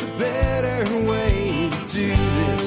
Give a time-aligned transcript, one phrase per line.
[0.00, 2.62] there's a better way to do this.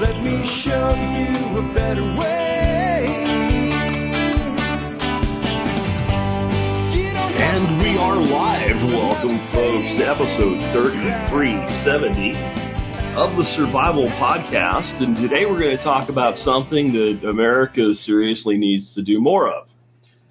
[0.00, 3.06] Let me show you a better way.
[6.94, 8.76] You don't have And we are live.
[8.92, 12.34] Welcome, folks, to episode 3370
[13.16, 15.02] of the Survival Podcast.
[15.02, 19.50] And today we're going to talk about something that America seriously needs to do more
[19.50, 19.68] of.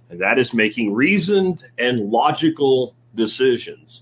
[0.09, 4.02] And that is making reasoned and logical decisions.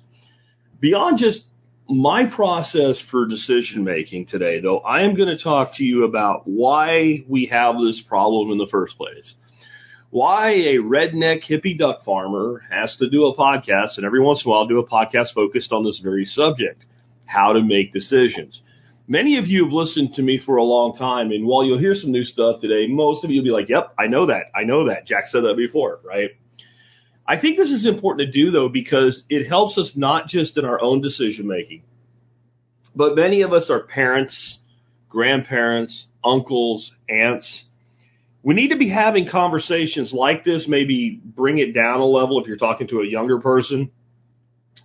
[0.79, 1.45] Beyond just
[1.89, 6.43] my process for decision making today, though, I am going to talk to you about
[6.45, 9.33] why we have this problem in the first place
[10.15, 14.49] why a redneck hippie duck farmer has to do a podcast and every once in
[14.49, 16.85] a while do a podcast focused on this very subject
[17.25, 18.61] how to make decisions.
[19.09, 21.95] Many of you have listened to me for a long time, and while you'll hear
[21.95, 24.45] some new stuff today, most of you will be like, Yep, I know that.
[24.55, 25.05] I know that.
[25.05, 26.29] Jack said that before, right?
[27.27, 30.65] I think this is important to do though because it helps us not just in
[30.65, 31.83] our own decision making,
[32.95, 34.59] but many of us are parents,
[35.09, 37.65] grandparents, uncles, aunts,
[38.45, 42.45] we need to be having conversations like this, maybe bring it down a level if
[42.45, 43.89] you're talking to a younger person.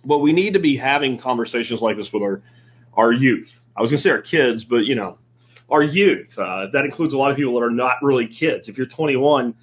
[0.03, 2.41] But we need to be having conversations like this with our,
[2.95, 3.47] our youth.
[3.77, 5.19] I was going to say our kids, but you know,
[5.69, 6.29] our youth.
[6.35, 8.67] Uh, that includes a lot of people that are not really kids.
[8.67, 9.53] If you're 21,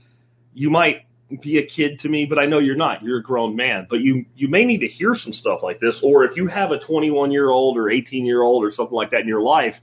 [0.54, 0.98] you might
[1.40, 3.02] be a kid to me, but I know you're not.
[3.02, 6.00] You're a grown man, but you, you may need to hear some stuff like this.
[6.02, 9.10] Or if you have a 21 year old or 18 year old or something like
[9.10, 9.76] that in your life,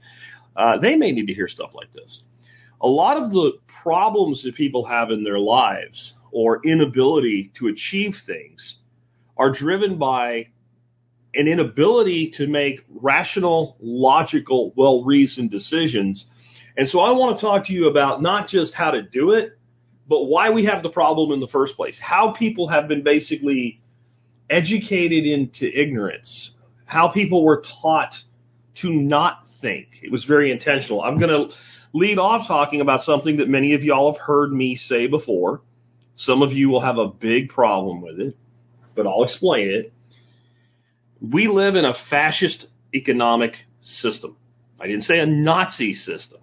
[0.56, 2.22] uh, they may need to hear stuff like this
[2.80, 3.52] a lot of the
[3.82, 8.76] problems that people have in their lives or inability to achieve things
[9.36, 10.48] are driven by
[11.34, 16.26] an inability to make rational, logical, well reasoned decisions.
[16.76, 19.58] And so I want to talk to you about not just how to do it,
[20.08, 21.98] but why we have the problem in the first place.
[22.00, 23.80] How people have been basically
[24.48, 26.52] educated into ignorance.
[26.84, 28.14] How people were taught
[28.76, 29.88] to not think.
[30.02, 31.02] It was very intentional.
[31.02, 31.54] I'm going to
[31.92, 35.62] lead off talking about something that many of y'all have heard me say before.
[36.14, 38.36] Some of you will have a big problem with it,
[38.94, 39.92] but I'll explain it.
[41.20, 44.36] We live in a fascist economic system.
[44.78, 46.40] I didn't say a Nazi system.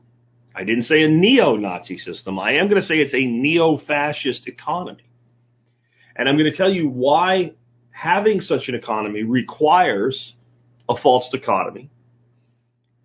[0.55, 2.39] I didn't say a neo-Nazi system.
[2.39, 5.05] I am going to say it's a neo-fascist economy.
[6.15, 7.53] And I'm going to tell you why
[7.89, 10.35] having such an economy requires
[10.87, 11.89] a false dichotomy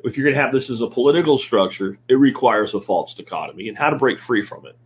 [0.04, 3.69] if you're going to have this as a political structure, it requires a false dichotomy
[3.69, 4.76] and how to break free from it.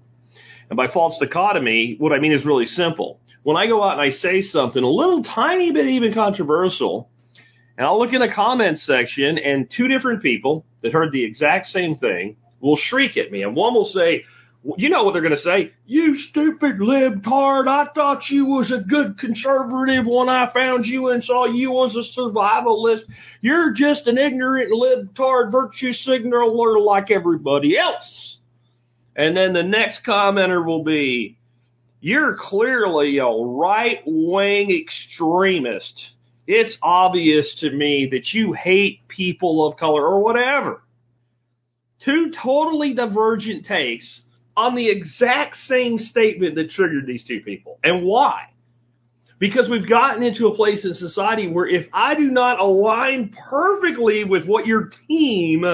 [0.70, 3.20] And by false dichotomy, what I mean is really simple.
[3.42, 7.10] When I go out and I say something a little tiny bit even controversial,
[7.76, 11.66] and I'll look in the comments section and two different people that heard the exact
[11.66, 13.42] same thing will shriek at me.
[13.42, 14.24] And one will say,
[14.76, 15.72] you know what they're going to say?
[15.86, 17.66] You stupid libtard.
[17.66, 21.96] I thought you was a good conservative when I found you and saw you was
[21.96, 23.02] a survivalist.
[23.40, 28.38] You're just an ignorant libtard virtue signaler like everybody else.
[29.16, 31.38] And then the next commenter will be,
[32.00, 36.10] you're clearly a right wing extremist.
[36.46, 40.82] It's obvious to me that you hate people of color or whatever.
[42.04, 44.22] Two totally divergent takes
[44.56, 47.78] on the exact same statement that triggered these two people.
[47.82, 48.48] And why?
[49.38, 54.24] Because we've gotten into a place in society where if I do not align perfectly
[54.24, 55.64] with what your team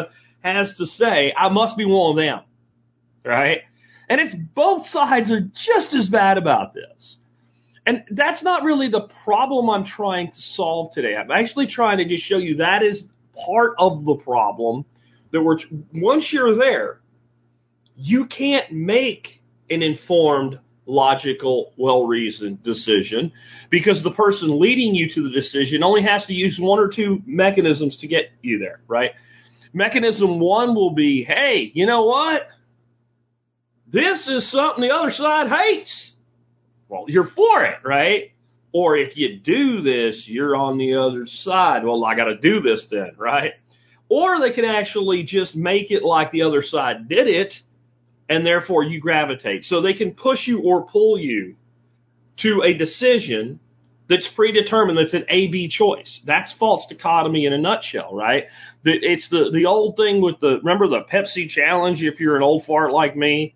[0.40, 2.40] has to say, I must be one of them.
[3.24, 3.62] Right?
[4.08, 7.16] And it's both sides are just as bad about this.
[7.84, 11.16] And that's not really the problem I'm trying to solve today.
[11.16, 13.04] I'm actually trying to just show you that is
[13.46, 14.84] part of the problem
[15.32, 15.58] that we're,
[15.92, 17.00] once you're there,
[17.96, 19.40] you can't make
[19.70, 23.32] an informed, logical, well-reasoned decision
[23.70, 27.22] because the person leading you to the decision only has to use one or two
[27.26, 29.10] mechanisms to get you there, right?
[29.74, 32.42] Mechanism one will be, hey, you know what?
[33.86, 36.12] This is something the other side hates.
[36.88, 38.32] Well, you're for it, right?
[38.72, 41.84] Or if you do this, you're on the other side.
[41.84, 43.52] Well, I got to do this then, right?
[44.08, 47.54] Or they can actually just make it like the other side did it
[48.28, 49.64] and therefore you gravitate.
[49.64, 51.56] So they can push you or pull you
[52.38, 53.60] to a decision
[54.08, 56.22] that's predetermined, that's an A-B choice.
[56.24, 58.44] That's false dichotomy in a nutshell, right?
[58.84, 62.64] It's the, the old thing with the, remember the Pepsi challenge if you're an old
[62.64, 63.54] fart like me?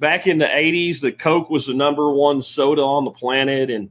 [0.00, 3.90] Back in the 80s, the Coke was the number one soda on the planet and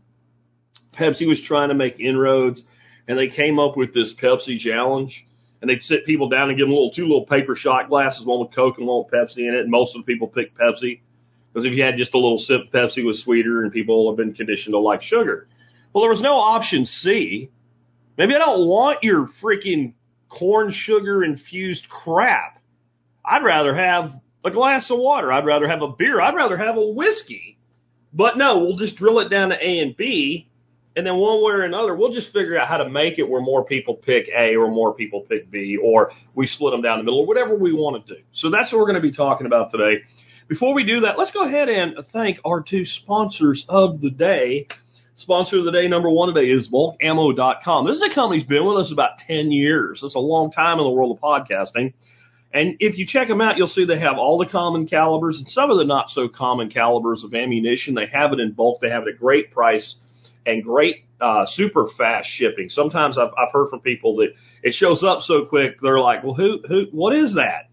[0.94, 2.62] Pepsi was trying to make inroads
[3.08, 5.26] and they came up with this Pepsi challenge
[5.64, 8.42] and they'd sit people down and give them little two little paper shot glasses, one
[8.42, 9.62] with Coke and one with Pepsi in it.
[9.62, 11.00] And most of the people picked Pepsi
[11.54, 14.34] because if you had just a little sip Pepsi was sweeter and people have been
[14.34, 15.48] conditioned to like sugar.
[15.94, 17.50] Well, there was no option C.
[18.18, 19.94] Maybe I don't want your freaking
[20.28, 22.62] corn sugar infused crap.
[23.24, 24.12] I'd rather have
[24.44, 25.32] a glass of water.
[25.32, 26.20] I'd rather have a beer.
[26.20, 27.58] I'd rather have a whiskey.
[28.12, 30.50] But no, we'll just drill it down to A and B.
[30.96, 33.42] And then one way or another, we'll just figure out how to make it where
[33.42, 37.04] more people pick A or more people pick B or we split them down the
[37.04, 38.22] middle or whatever we want to do.
[38.34, 40.04] So that's what we're going to be talking about today.
[40.48, 44.68] Before we do that, let's go ahead and thank our two sponsors of the day.
[45.16, 47.88] Sponsor of the day number one today is bulkammo.com.
[47.88, 50.00] This is a company that's been with us about 10 years.
[50.02, 51.94] That's a long time in the world of podcasting.
[52.54, 55.48] And if you check them out, you'll see they have all the common calibers and
[55.48, 57.96] some of the not so common calibers of ammunition.
[57.96, 58.80] They have it in bulk.
[58.82, 59.96] They have it at great price
[60.46, 62.70] and great, uh, super fast shipping.
[62.70, 65.80] Sometimes I've, I've heard from people that it shows up so quick.
[65.82, 67.70] They're like, well, who, who, what is that?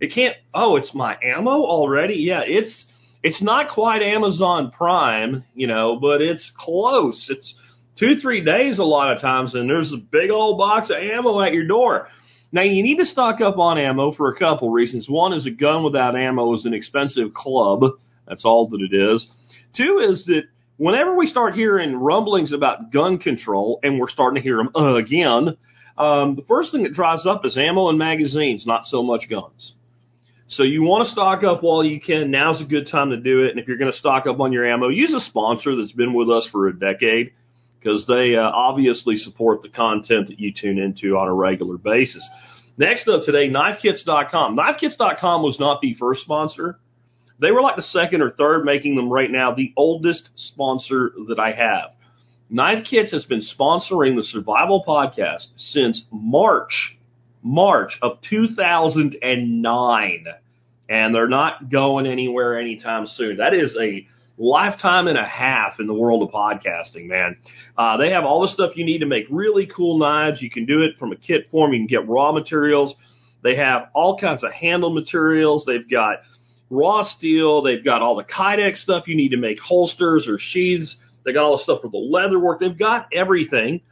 [0.00, 2.14] It can't, oh, it's my ammo already?
[2.14, 2.84] Yeah, it's,
[3.22, 7.28] it's not quite Amazon Prime, you know, but it's close.
[7.30, 7.54] It's
[7.96, 11.40] two, three days a lot of times, and there's a big old box of ammo
[11.42, 12.08] at your door.
[12.50, 15.08] Now you need to stock up on ammo for a couple reasons.
[15.08, 17.82] One is a gun without ammo is an expensive club.
[18.26, 19.26] That's all that it is.
[19.74, 20.42] Two is that
[20.82, 25.56] whenever we start hearing rumblings about gun control, and we're starting to hear them again,
[25.96, 29.74] um, the first thing that dries up is ammo and magazines, not so much guns.
[30.48, 32.32] So you want to stock up while you can.
[32.32, 33.50] Now's a good time to do it.
[33.50, 36.14] And if you're going to stock up on your ammo, use a sponsor that's been
[36.14, 37.32] with us for a decade
[37.78, 42.28] because they uh, obviously support the content that you tune into on a regular basis.
[42.76, 44.56] Next up today, knifekits.com.
[44.56, 46.80] Knifekits.com was not the first sponsor.
[47.42, 51.38] They were like the second or third, making them right now the oldest sponsor that
[51.38, 51.90] I have.
[52.48, 56.96] Knife Kits has been sponsoring the Survival Podcast since March,
[57.42, 60.24] March of 2009
[60.88, 63.36] and they're not going anywhere anytime soon.
[63.38, 64.06] That is a
[64.36, 67.38] lifetime and a half in the world of podcasting, man.
[67.78, 70.42] Uh, they have all the stuff you need to make really cool knives.
[70.42, 71.72] You can do it from a kit form.
[71.72, 72.94] You can get raw materials.
[73.42, 75.64] They have all kinds of handle materials.
[75.64, 76.18] They've got
[76.72, 77.62] raw steel.
[77.62, 80.96] They've got all the Kydex stuff you need to make holsters or sheaths.
[81.24, 82.60] They got all the stuff for the leather work.
[82.60, 83.82] They've got everything.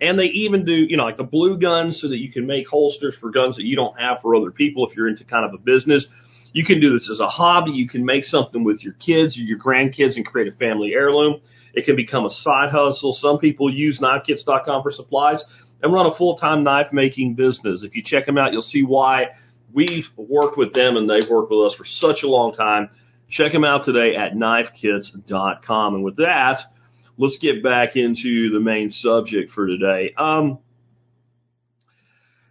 [0.00, 2.66] And they even do, you know, like the blue guns so that you can make
[2.66, 5.52] holsters for guns that you don't have for other people if you're into kind of
[5.52, 6.06] a business.
[6.54, 7.72] You can do this as a hobby.
[7.72, 11.42] You can make something with your kids or your grandkids and create a family heirloom.
[11.74, 13.12] It can become a side hustle.
[13.12, 15.44] Some people use knifekits.com for supplies
[15.82, 17.82] and run a full-time knife making business.
[17.82, 19.28] If you check them out, you'll see why
[19.72, 22.90] we've worked with them and they've worked with us for such a long time.
[23.28, 25.94] Check them out today at knifekits.com.
[25.94, 26.60] And with that,
[27.16, 30.12] let's get back into the main subject for today.
[30.16, 30.58] Um,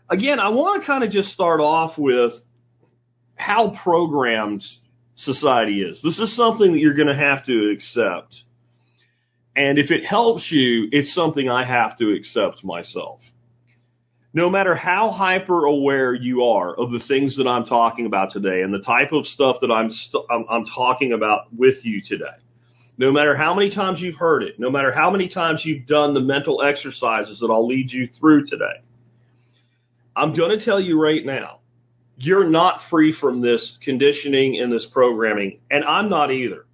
[0.10, 2.33] again, I want to kind of just start off with
[3.36, 4.63] how programmed
[5.16, 6.01] society is.
[6.01, 8.44] This is something that you're going to have to accept.
[9.56, 13.19] And if it helps you, it's something I have to accept myself.
[14.34, 18.62] No matter how hyper aware you are of the things that I'm talking about today
[18.62, 22.38] and the type of stuff that I'm, st- I'm, I'm talking about with you today,
[23.00, 26.14] no matter how many times you've heard it, no matter how many times you've done
[26.14, 28.84] the mental exercises that I'll lead you through today,
[30.16, 31.60] I'm going to tell you right now,
[32.18, 36.66] you're not free from this conditioning and this programming, and I'm not either.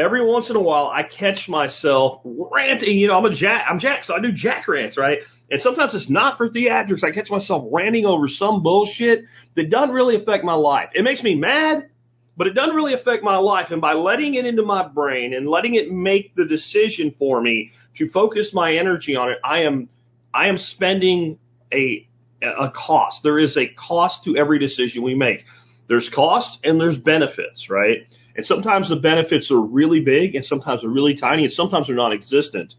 [0.00, 2.96] Every once in a while, I catch myself ranting.
[2.96, 3.66] You know, I'm a jack.
[3.68, 5.18] I'm Jack, so I do jack rants, right?
[5.50, 7.04] And sometimes it's not for theatrics.
[7.04, 9.24] I catch myself ranting over some bullshit
[9.56, 10.88] that doesn't really affect my life.
[10.94, 11.90] It makes me mad,
[12.34, 13.70] but it doesn't really affect my life.
[13.72, 17.72] And by letting it into my brain and letting it make the decision for me
[17.98, 19.90] to focus my energy on it, I am,
[20.32, 21.38] I am spending
[21.72, 22.06] a
[22.42, 23.22] a cost.
[23.22, 25.44] There is a cost to every decision we make.
[25.88, 28.06] There's cost and there's benefits, right?
[28.36, 31.96] And sometimes the benefits are really big and sometimes they're really tiny and sometimes they're
[31.96, 32.74] non-existent.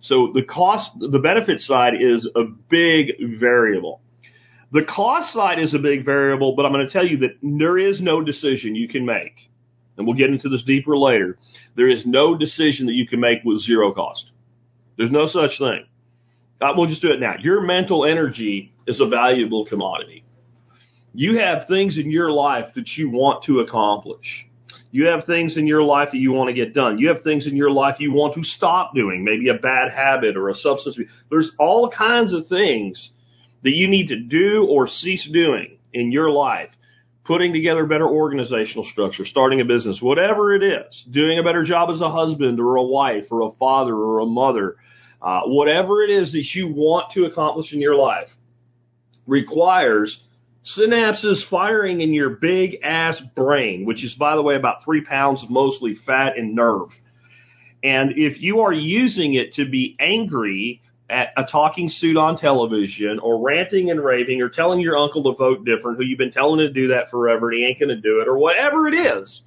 [0.00, 4.00] So the cost, the benefit side is a big variable.
[4.70, 7.78] The cost side is a big variable, but I'm going to tell you that there
[7.78, 9.48] is no decision you can make.
[9.96, 11.38] And we'll get into this deeper later.
[11.74, 14.30] There is no decision that you can make with zero cost.
[14.96, 15.86] There's no such thing.
[16.60, 17.34] Uh, we'll just do it now.
[17.40, 20.24] Your mental energy is a valuable commodity.
[21.14, 24.47] You have things in your life that you want to accomplish.
[24.90, 26.98] You have things in your life that you want to get done.
[26.98, 30.36] You have things in your life you want to stop doing, maybe a bad habit
[30.36, 30.98] or a substance.
[31.30, 33.10] There's all kinds of things
[33.62, 36.70] that you need to do or cease doing in your life.
[37.24, 41.62] Putting together a better organizational structure, starting a business, whatever it is, doing a better
[41.62, 44.76] job as a husband or a wife or a father or a mother,
[45.20, 48.30] uh, whatever it is that you want to accomplish in your life
[49.26, 50.20] requires
[50.76, 55.42] synapses firing in your big ass brain, which is, by the way, about three pounds
[55.42, 56.90] of mostly fat and nerve.
[57.82, 63.18] And if you are using it to be angry at a talking suit on television
[63.18, 66.58] or ranting and raving or telling your uncle to vote different, who you've been telling
[66.58, 69.42] to do that forever and he ain't going to do it or whatever it is,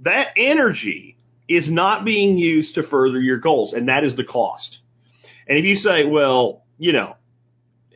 [0.00, 1.16] that energy
[1.48, 3.72] is not being used to further your goals.
[3.72, 4.80] And that is the cost.
[5.46, 7.16] And if you say, well, you know,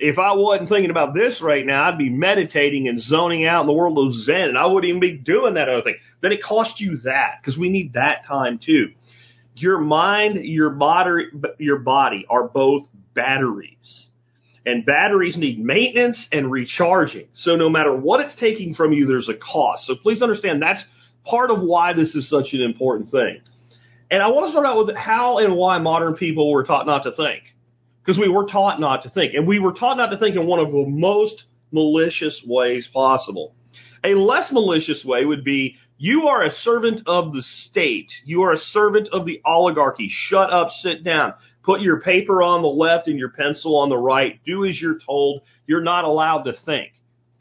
[0.01, 3.67] if I wasn't thinking about this right now, I'd be meditating and zoning out in
[3.67, 5.97] the world of Zen and I wouldn't even be doing that other thing.
[6.21, 8.93] Then it costs you that because we need that time too.
[9.55, 11.25] Your mind, your body,
[11.59, 14.07] your body are both batteries.
[14.65, 17.29] And batteries need maintenance and recharging.
[17.33, 19.87] So no matter what it's taking from you, there's a cost.
[19.87, 20.85] So please understand that's
[21.25, 23.41] part of why this is such an important thing.
[24.11, 27.05] And I want to start out with how and why modern people were taught not
[27.05, 27.43] to think.
[28.09, 29.35] Because we were taught not to think.
[29.35, 33.55] And we were taught not to think in one of the most malicious ways possible.
[34.03, 38.11] A less malicious way would be you are a servant of the state.
[38.25, 40.09] You are a servant of the oligarchy.
[40.09, 41.35] Shut up, sit down.
[41.63, 44.41] Put your paper on the left and your pencil on the right.
[44.43, 45.43] Do as you're told.
[45.67, 46.93] You're not allowed to think.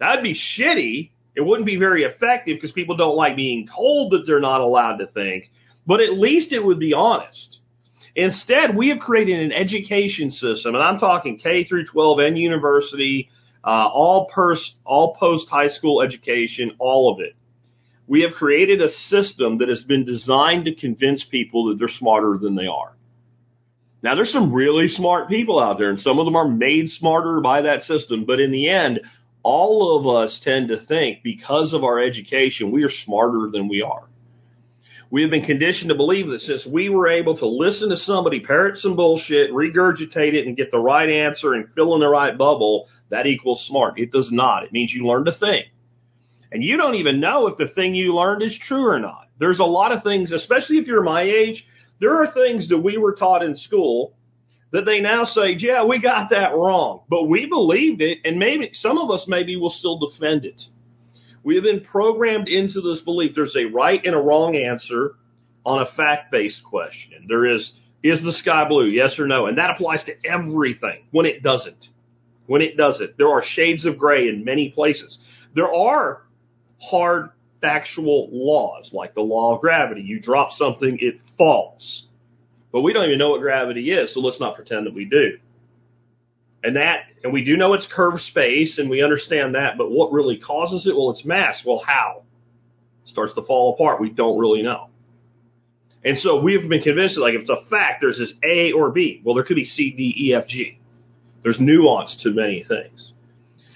[0.02, 1.12] That'd be shitty.
[1.34, 4.98] It wouldn't be very effective because people don't like being told that they're not allowed
[4.98, 5.50] to think,
[5.86, 7.62] but at least it would be honest.
[8.18, 13.30] Instead, we have created an education system, and I'm talking K through 12 and university,
[13.64, 17.38] uh, all pers- all post high school education, all of it
[18.08, 22.38] we have created a system that has been designed to convince people that they're smarter
[22.38, 22.96] than they are.
[24.02, 27.42] Now there's some really smart people out there and some of them are made smarter
[27.42, 29.02] by that system, but in the end,
[29.44, 33.82] all of us tend to think because of our education, we are smarter than we
[33.82, 34.08] are.
[35.10, 38.42] We have been conditioned to believe that since we were able to listen to somebody
[38.42, 42.38] parrot some bullshit, regurgitate it, and get the right answer and fill in the right
[42.38, 44.00] bubble, that equals smart.
[44.00, 44.64] It does not.
[44.64, 45.68] It means you learn to think.
[46.52, 49.28] And you don't even know if the thing you learned is true or not.
[49.40, 51.66] There's a lot of things, especially if you're my age,
[52.00, 54.14] there are things that we were taught in school
[54.72, 58.72] that they now say, yeah, we got that wrong, but we believed it, and maybe
[58.74, 60.64] some of us maybe will still defend it.
[61.48, 65.14] We have been programmed into this belief there's a right and a wrong answer
[65.66, 67.26] on a fact based question.
[67.30, 67.72] There is,
[68.04, 68.88] is the sky blue?
[68.88, 69.46] Yes or no?
[69.46, 71.88] And that applies to everything when it doesn't.
[72.48, 73.18] When it doesn't.
[73.18, 75.20] There are shades of gray in many places.
[75.56, 76.24] There are
[76.82, 77.30] hard
[77.62, 80.02] factual laws, like the law of gravity.
[80.02, 82.08] You drop something, it falls.
[82.74, 85.38] But we don't even know what gravity is, so let's not pretend that we do.
[86.68, 90.12] And that, and we do know it's curved space, and we understand that, but what
[90.12, 90.94] really causes it?
[90.94, 91.64] Well, it's mass.
[91.66, 92.24] Well, how?
[93.06, 94.02] It starts to fall apart.
[94.02, 94.90] We don't really know.
[96.04, 98.92] And so we've been convinced that, like, if it's a fact, there's this A or
[98.92, 99.22] B.
[99.24, 100.78] Well, there could be C, D, E, F, G.
[101.42, 103.14] There's nuance to many things.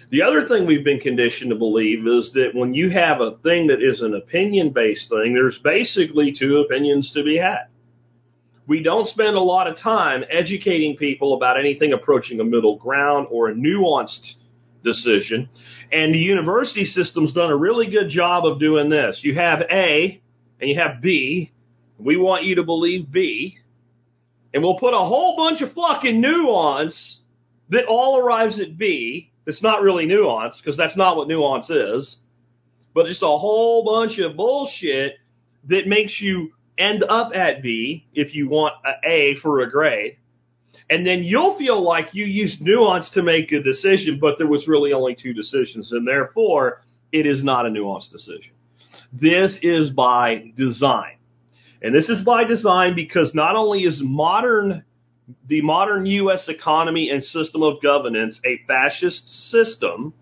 [0.10, 3.68] The other thing we've been conditioned to believe is that when you have a thing
[3.68, 7.68] that is an opinion based thing, there's basically two opinions to be had.
[8.68, 13.28] We don't spend a lot of time educating people about anything approaching a middle ground
[13.32, 14.36] or a nuanced
[14.84, 15.50] decision.
[15.92, 19.20] And the university system's done a really good job of doing this.
[19.24, 20.22] You have A
[20.60, 21.52] and you have B.
[21.98, 23.58] We want you to believe B.
[24.54, 27.22] And we'll put a whole bunch of fucking nuance
[27.70, 32.18] that all arrives at B it's not really nuance because that's not what nuance is,
[32.94, 35.16] but just a whole bunch of bullshit
[35.68, 40.18] that makes you end up at B if you want an A for a grade.
[40.90, 44.68] And then you'll feel like you used nuance to make a decision, but there was
[44.68, 48.52] really only two decisions, and therefore it is not a nuanced decision.
[49.14, 51.18] This is by design.
[51.82, 54.84] And this is by design because not only is modern
[55.48, 56.48] the modern U.S.
[56.50, 60.14] economy and system of governance a fascist system.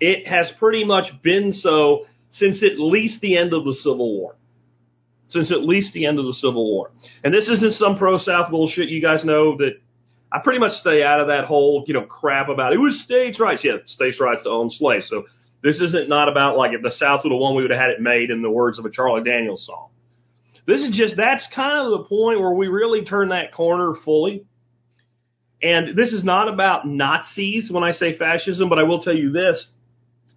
[0.00, 4.36] It has pretty much been so since at least the end of the Civil War.
[5.30, 6.90] Since at least the end of the Civil War.
[7.24, 8.88] And this isn't some pro-South bullshit.
[8.88, 9.80] You guys know that
[10.32, 13.40] I pretty much stay out of that whole, you know, crap about it was states'
[13.40, 13.64] rights.
[13.64, 15.08] Yeah, states' rights to own slaves.
[15.08, 15.24] So
[15.62, 17.90] this isn't not about like if the South would have won, we would have had
[17.90, 19.90] it made in the words of a Charlie Daniels song.
[20.66, 24.46] This is just, that's kind of the point where we really turn that corner fully.
[25.62, 29.30] And this is not about Nazis when I say fascism, but I will tell you
[29.30, 29.68] this.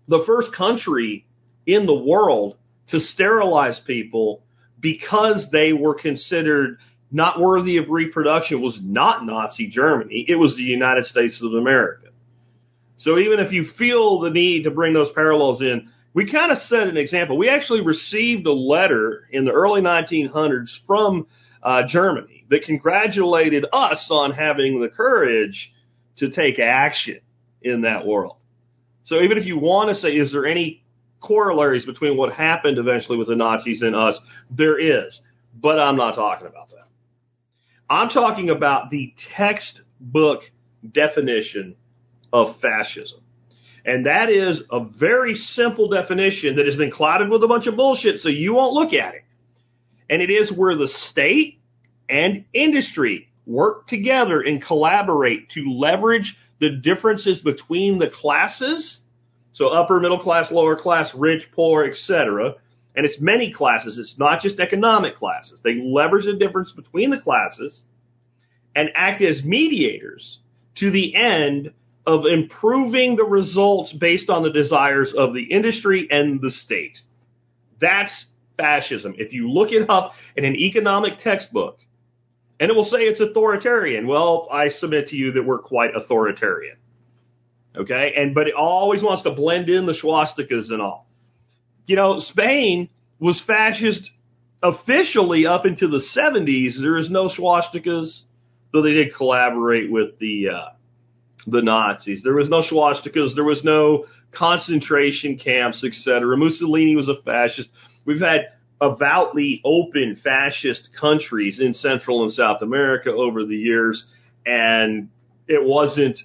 [0.08, 1.26] The first country
[1.66, 2.58] in the world
[2.90, 4.43] to sterilize people
[4.84, 6.78] because they were considered
[7.10, 10.26] not worthy of reproduction was not Nazi Germany.
[10.28, 12.10] It was the United States of America.
[12.98, 16.58] So even if you feel the need to bring those parallels in, we kind of
[16.60, 17.38] set an example.
[17.38, 21.28] We actually received a letter in the early 1900s from
[21.64, 25.72] uh, Germany that congratulated us on having the courage
[26.18, 27.22] to take action
[27.62, 28.36] in that world.
[29.06, 30.83] So even if you want to say, is there any
[31.24, 34.20] corollaries between what happened eventually with the Nazis and us?
[34.52, 35.20] There is,
[35.56, 36.88] but I'm not talking about that.
[37.90, 40.42] I'm talking about the textbook
[40.90, 41.76] definition
[42.32, 43.22] of fascism.
[43.86, 47.76] And that is a very simple definition that has been clouded with a bunch of
[47.76, 49.24] bullshit, so you won't look at it.
[50.10, 51.60] And it is where the state
[52.10, 59.00] and industry work together and collaborate to leverage the differences between the classes,
[59.54, 62.56] so upper, middle class, lower class, rich, poor, etc.
[62.96, 63.98] And it's many classes.
[63.98, 65.62] It's not just economic classes.
[65.64, 67.82] They leverage the difference between the classes
[68.76, 70.40] and act as mediators
[70.76, 71.72] to the end
[72.06, 77.00] of improving the results based on the desires of the industry and the state.
[77.80, 78.26] That's
[78.58, 79.16] fascism.
[79.18, 81.78] If you look it up in an economic textbook,
[82.60, 84.08] and it will say it's authoritarian.
[84.08, 86.78] Well, I submit to you that we're quite authoritarian.
[87.76, 88.14] Okay?
[88.16, 91.08] And, but it always wants to blend in the swastikas and all.
[91.86, 92.90] You know, Spain
[93.20, 94.10] was fascist
[94.62, 96.80] officially up into the 70s.
[96.80, 98.22] There is no swastikas,
[98.72, 100.70] though they did collaborate with the, uh,
[101.48, 102.22] the Nazis.
[102.24, 103.36] There was no swastikas.
[103.36, 106.38] There was no concentration camps, etc.
[106.38, 107.70] Mussolini was a fascist.
[108.06, 108.52] We've had
[108.82, 114.06] avowedly open fascist countries in Central and South America over the years,
[114.46, 115.10] and
[115.48, 116.20] it wasn't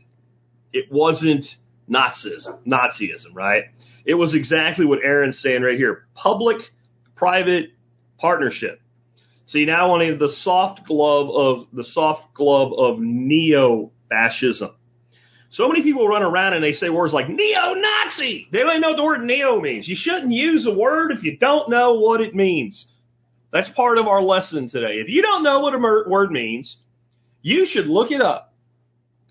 [0.72, 1.46] it wasn't
[1.90, 3.64] Nazism, Nazism, right?
[4.04, 7.70] It was exactly what Aaron's saying right here: public-private
[8.18, 8.80] partnership.
[9.46, 14.70] See, now on the soft glove of the soft glove of neo-fascism.
[15.50, 18.48] So many people run around and they say words like neo-Nazi.
[18.52, 19.88] They don't even know what the word neo means.
[19.88, 22.86] You shouldn't use a word if you don't know what it means.
[23.50, 24.96] That's part of our lesson today.
[24.96, 26.76] If you don't know what a word means,
[27.40, 28.47] you should look it up.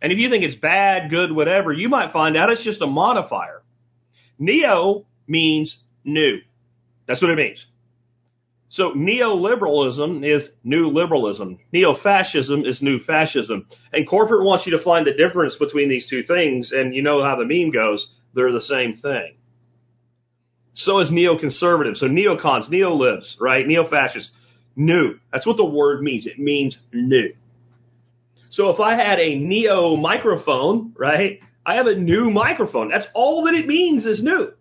[0.02, 2.88] And if you think it's bad, good, whatever, you might find out it's just a
[2.88, 3.64] modifier.
[4.38, 6.38] Neo means new.
[7.08, 7.66] That's what it means.
[8.70, 11.60] So neoliberalism is new liberalism.
[11.72, 13.68] Neo-fascism is new fascism.
[13.94, 17.24] And corporate wants you to find the difference between these two things, and you know
[17.24, 18.12] how the meme goes.
[18.34, 19.38] They're the same thing.
[20.74, 21.96] So is neoconservative.
[21.98, 23.66] So neocons, neolibs, right?
[23.66, 24.32] Neo-fascists.
[24.76, 25.18] New.
[25.32, 26.28] That's what the word means.
[26.28, 27.34] It means new.
[28.58, 31.42] So if I had a neo microphone, right?
[31.64, 32.90] I have a new microphone.
[32.90, 34.52] That's all that it means is new.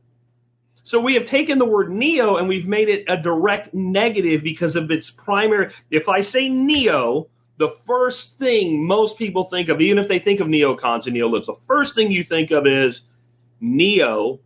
[0.85, 4.77] So we have taken the word neo and we've made it a direct negative because
[4.77, 5.73] of its primary.
[5.91, 7.29] If I say neo,
[7.59, 11.47] the first thing most people think of, even if they think of neocons and neolibs,
[11.47, 13.01] the first thing you think of is
[13.63, 14.41] neo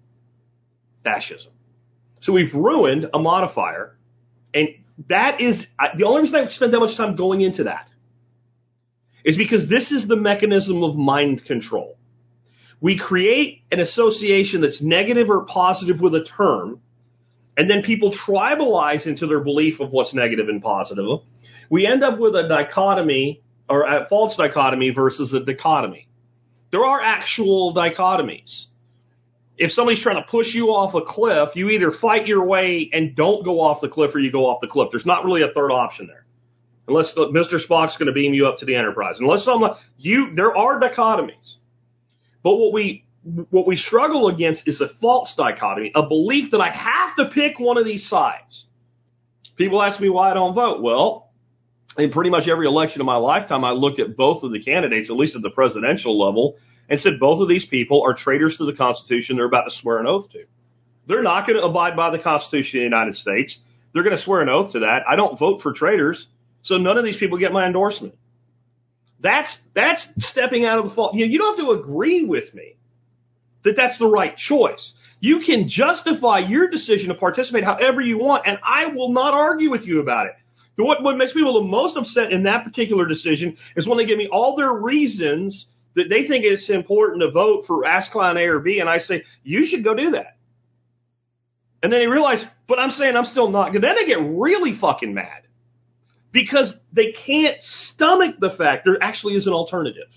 [1.03, 1.51] fascism.
[2.21, 3.99] So we've ruined a modifier,
[4.55, 4.69] and
[5.09, 7.89] that is the only reason I've spent that much time going into that
[9.25, 11.97] is because this is the mechanism of mind control.
[12.81, 16.81] We create an association that's negative or positive with a term,
[17.57, 21.21] and then people tribalize into their belief of what's negative and positive.
[21.69, 26.09] We end up with a dichotomy or a false dichotomy versus a dichotomy.
[26.73, 28.65] There are actual dichotomies.
[29.59, 33.15] If somebody's trying to push you off a cliff, you either fight your way and
[33.15, 34.89] don't go off the cliff or you go off the cliff.
[34.91, 36.20] There's not really a third option there.
[36.91, 37.65] Unless Mr.
[37.65, 39.17] Spock's going to beam you up to the Enterprise.
[39.21, 41.55] Unless someone, you, there are dichotomies.
[42.43, 46.71] But what we what we struggle against is a false dichotomy, a belief that I
[46.71, 48.65] have to pick one of these sides.
[49.57, 50.81] People ask me why I don't vote.
[50.81, 51.31] Well,
[51.99, 55.11] in pretty much every election of my lifetime, I looked at both of the candidates,
[55.11, 56.57] at least at the presidential level,
[56.89, 59.99] and said both of these people are traitors to the Constitution they're about to swear
[59.99, 60.45] an oath to.
[61.07, 63.59] They're not going to abide by the Constitution of the United States.
[63.93, 65.03] They're going to swear an oath to that.
[65.07, 66.27] I don't vote for traitors,
[66.63, 68.15] so none of these people get my endorsement.
[69.23, 71.15] That's that's stepping out of the fault.
[71.15, 72.77] You know, you don't have to agree with me
[73.65, 74.95] that that's the right choice.
[75.21, 79.71] You can justify your decision to participate however you want, and I will not argue
[79.71, 80.33] with you about it.
[80.77, 84.17] What, what makes people the most upset in that particular decision is when they give
[84.17, 88.47] me all their reasons that they think it's important to vote for Ask Clown A
[88.47, 90.39] or B, and I say, you should go do that.
[91.83, 93.73] And then they realize, but I'm saying I'm still not.
[93.73, 95.43] Then they get really fucking mad
[96.33, 100.09] because they can't stomach the fact there actually is an alternative.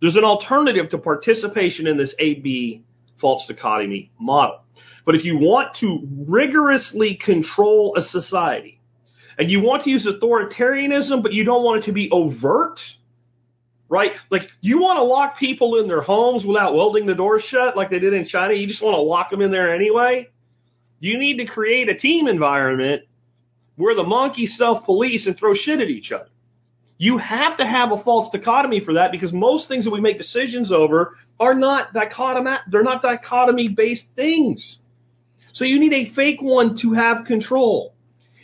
[0.00, 2.84] There's an alternative to participation in this AB
[3.20, 4.60] false dichotomy model.
[5.04, 8.80] But if you want to rigorously control a society
[9.38, 12.80] and you want to use authoritarianism, but you don't want it to be overt,
[13.88, 14.12] right?
[14.30, 17.90] Like you want to lock people in their homes without welding the doors shut like
[17.90, 18.54] they did in China.
[18.54, 20.28] You just want to lock them in there anyway.
[21.00, 23.04] You need to create a team environment
[23.78, 26.28] where the monkeys self-police and throw shit at each other.
[26.98, 30.18] You have to have a false dichotomy for that because most things that we make
[30.18, 34.80] decisions over are not dichotomy, they're not dichotomy based things.
[35.52, 37.94] So you need a fake one to have control.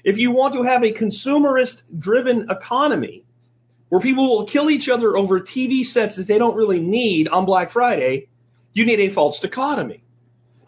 [0.05, 3.25] If you want to have a consumerist driven economy,
[3.89, 7.45] where people will kill each other over TV sets that they don't really need on
[7.45, 8.29] Black Friday,
[8.73, 10.05] you need a false dichotomy.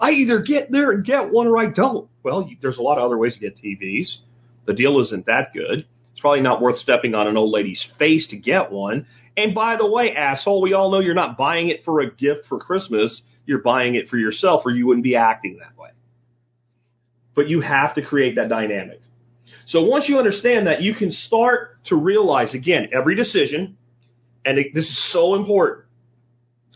[0.01, 2.09] I either get there and get one or I don't.
[2.25, 4.19] Well, there's a lot of other ways to get TVs.
[4.67, 5.87] The deal isn't that good.
[6.13, 9.07] It's probably not worth stepping on an old lady's face to get one.
[9.37, 12.47] And by the way, asshole, we all know you're not buying it for a gift
[12.49, 13.23] for Christmas.
[13.45, 15.91] You're buying it for yourself or you wouldn't be acting that way.
[17.35, 19.01] But you have to create that dynamic.
[19.67, 23.77] So once you understand that, you can start to realize again, every decision,
[24.45, 25.87] and it, this is so important.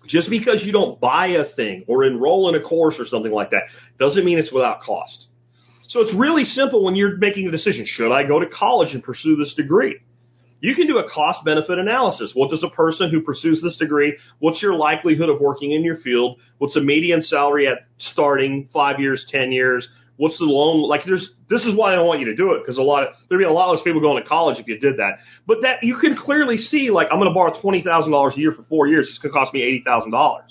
[0.07, 3.50] Just because you don't buy a thing or enroll in a course or something like
[3.50, 3.62] that
[3.98, 5.29] doesn't mean it's without cost.
[5.90, 7.85] So it's really simple when you're making a decision.
[7.85, 9.98] Should I go to college and pursue this degree?
[10.61, 12.31] You can do a cost benefit analysis.
[12.33, 15.96] What does a person who pursues this degree, what's your likelihood of working in your
[15.96, 16.38] field?
[16.59, 19.88] What's the median salary at starting five years, 10 years?
[20.16, 20.88] What's the loan?
[20.88, 23.03] Like there's, this is why I don't want you to do it because a lot
[23.03, 25.18] of, there'd be a lot less people going to college if you did that.
[25.44, 28.62] But that, you can clearly see like I'm going to borrow $20,000 a year for
[28.62, 29.09] four years.
[29.09, 30.42] It's going to cost me $80,000.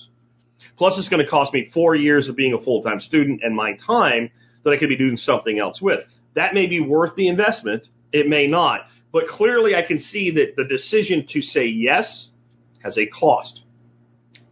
[0.78, 3.78] Plus it's going to cost me four years of being a full-time student and my
[3.86, 4.32] time
[4.64, 6.02] that I could be doing something else with.
[6.36, 7.88] That may be worth the investment.
[8.12, 8.82] It may not.
[9.12, 12.30] But clearly I can see that the decision to say yes
[12.84, 13.64] has a cost.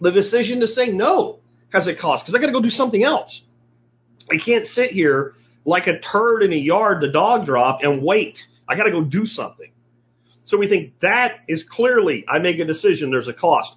[0.02, 1.40] The decision to say no
[1.72, 3.44] has a cost because I got to go do something else.
[4.32, 5.34] I can't sit here
[5.66, 8.40] like a turd in a yard the dog dropped and wait.
[8.68, 9.72] I got to go do something.
[10.46, 13.74] So we think that is clearly, I make a decision, there's a cost.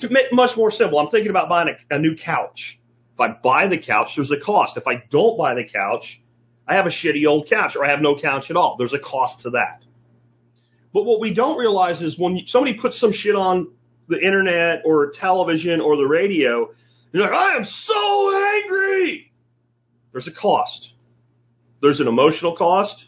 [0.00, 2.78] To make much more simple, I'm thinking about buying a, a new couch.
[3.16, 4.76] If I buy the couch, there's a cost.
[4.76, 6.20] If I don't buy the couch,
[6.68, 8.76] I have a shitty old couch or I have no couch at all.
[8.78, 9.82] There's a cost to that.
[10.92, 13.72] But what we don't realize is when somebody puts some shit on
[14.06, 16.68] the internet or television or the radio,
[17.10, 19.32] you're like, I am so angry.
[20.12, 20.92] There's a cost.
[21.80, 23.06] There's an emotional cost.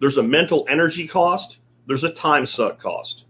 [0.00, 1.58] There's a mental energy cost.
[1.86, 3.22] There's a time suck cost.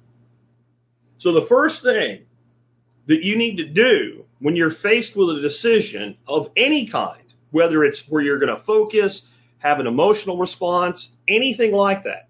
[1.18, 2.24] So the first thing
[3.08, 7.82] that you need to do when you're faced with a decision of any kind, whether
[7.82, 9.22] it's where you're going to focus,
[9.56, 12.28] have an emotional response, anything like that,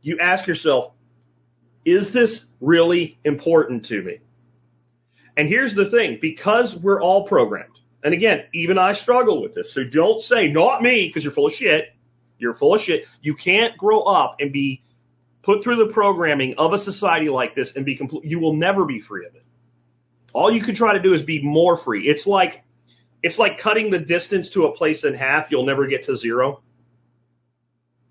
[0.00, 0.92] you ask yourself,
[1.84, 4.18] is this really important to me?
[5.36, 9.74] And here's the thing, because we're all programmed, and again, even I struggle with this.
[9.74, 11.86] So don't say, not me, because you're full of shit.
[12.38, 13.06] You're full of shit.
[13.22, 14.84] You can't grow up and be
[15.42, 18.24] put through the programming of a society like this and be complete.
[18.24, 19.42] You will never be free of it.
[20.36, 22.06] All you can try to do is be more free.
[22.06, 22.62] It's like,
[23.22, 25.46] it's like cutting the distance to a place in half.
[25.50, 26.60] You'll never get to zero.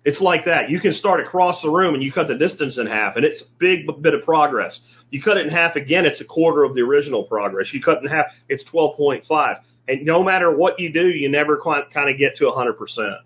[0.04, 0.68] It's like that.
[0.68, 3.42] You can start across the room and you cut the distance in half and it's
[3.42, 4.80] a big bit of progress.
[5.10, 7.72] You cut it in half again, it's a quarter of the original progress.
[7.72, 9.60] You cut it in half, it's 12.5.
[9.86, 13.18] And no matter what you do, you never quite kind of get to 100%.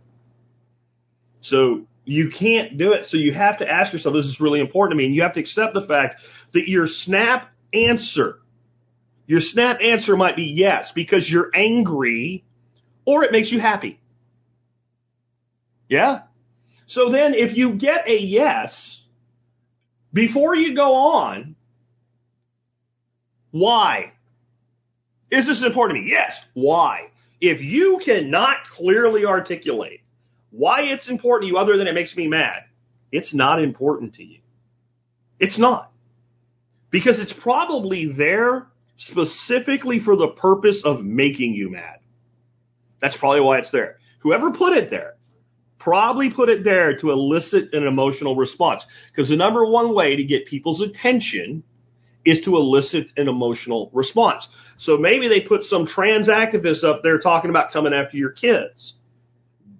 [1.40, 3.06] So you can't do it.
[3.06, 5.06] So you have to ask yourself, this is really important to me.
[5.06, 6.20] And you have to accept the fact
[6.52, 8.40] that your snap answer,
[9.30, 12.42] your snap answer might be yes because you're angry
[13.04, 14.00] or it makes you happy.
[15.88, 16.22] Yeah?
[16.88, 19.00] So then if you get a yes,
[20.12, 21.54] before you go on,
[23.52, 24.14] why?
[25.30, 26.10] Is this important to me?
[26.10, 26.32] Yes.
[26.54, 27.12] Why?
[27.40, 30.00] If you cannot clearly articulate
[30.50, 32.64] why it's important to you other than it makes me mad,
[33.12, 34.40] it's not important to you.
[35.38, 35.92] It's not.
[36.90, 38.66] Because it's probably there
[39.00, 42.00] specifically for the purpose of making you mad.
[43.00, 43.96] That's probably why it's there.
[44.20, 45.14] Whoever put it there
[45.78, 48.84] probably put it there to elicit an emotional response.
[49.10, 51.64] Because the number one way to get people's attention
[52.24, 54.46] is to elicit an emotional response.
[54.76, 58.94] So maybe they put some trans activist up there talking about coming after your kids.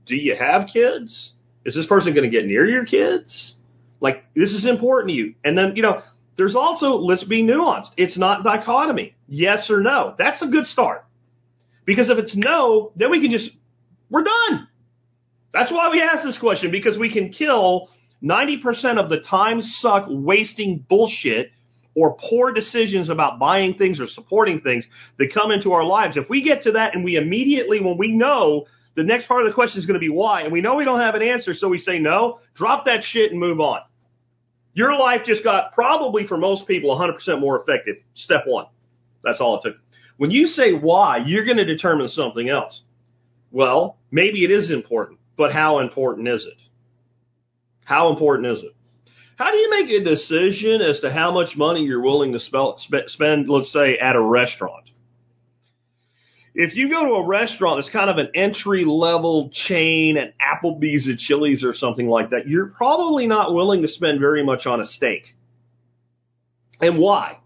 [0.06, 1.35] Do you have kids?
[1.66, 3.54] Is this person going to get near your kids?
[4.00, 5.35] Like, this is important to you.
[5.44, 6.00] And then, you know,
[6.40, 7.90] there's also, let's be nuanced.
[7.98, 9.14] It's not dichotomy.
[9.29, 10.14] Yes or no.
[10.16, 11.05] That's a good start.
[11.85, 13.50] Because if it's no, then we can just,
[14.09, 14.66] we're done.
[15.53, 17.90] That's why we ask this question, because we can kill
[18.22, 21.50] 90% of the time suck wasting bullshit
[21.94, 24.87] or poor decisions about buying things or supporting things
[25.18, 26.16] that come into our lives.
[26.16, 28.64] If we get to that and we immediately, when we know
[28.96, 30.87] the next part of the question is going to be why, and we know we
[30.87, 33.81] don't have an answer, so we say no, drop that shit and move on.
[34.72, 37.96] Your life just got probably for most people 100% more effective.
[38.14, 38.66] Step one.
[39.22, 39.76] That's all it took.
[40.16, 42.83] When you say why, you're going to determine something else.
[43.50, 46.59] Well, maybe it is important, but how important is it?
[47.85, 48.72] How important is it?
[49.37, 53.48] How do you make a decision as to how much money you're willing to spend,
[53.48, 54.90] let's say, at a restaurant?
[56.54, 61.09] if you go to a restaurant that's kind of an entry level chain an Applebee's
[61.09, 64.80] or Chili's or something like that, you're probably not willing to spend very much on
[64.80, 65.35] a steak.
[66.80, 67.38] And why?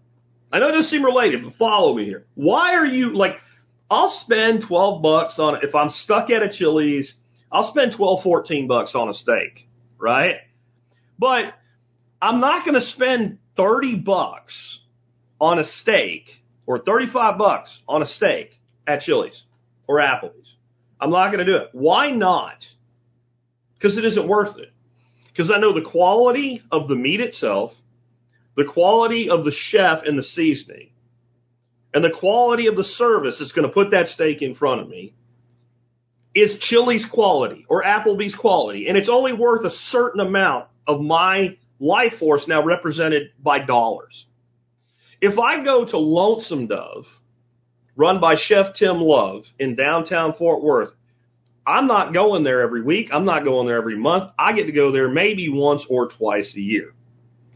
[0.51, 2.25] I know it doesn't seem related, but follow me here.
[2.35, 3.35] Why are you like,
[3.89, 7.13] I'll spend 12 bucks on, if I'm stuck at a Chili's,
[7.51, 9.67] I'll spend 12, 14 bucks on a steak,
[9.97, 10.37] right?
[11.19, 11.53] But
[12.21, 14.79] I'm not going to spend 30 bucks
[15.39, 16.23] on a steak
[16.65, 18.51] or 35 bucks on a steak
[18.87, 19.43] at Chili's
[19.87, 20.55] or Applebee's.
[20.99, 21.69] I'm not going to do it.
[21.73, 22.65] Why not?
[23.77, 24.71] Because it isn't worth it.
[25.31, 27.73] Because I know the quality of the meat itself,
[28.55, 30.91] the quality of the chef and the seasoning,
[31.93, 34.89] and the quality of the service that's going to put that steak in front of
[34.89, 35.13] me
[36.33, 38.87] is Chili's quality or Applebee's quality.
[38.87, 44.25] And it's only worth a certain amount of my life force now represented by dollars.
[45.21, 47.05] If I go to Lonesome Dove
[47.95, 50.89] run by Chef Tim Love in downtown Fort Worth.
[51.65, 53.09] I'm not going there every week.
[53.11, 54.31] I'm not going there every month.
[54.37, 56.93] I get to go there maybe once or twice a year.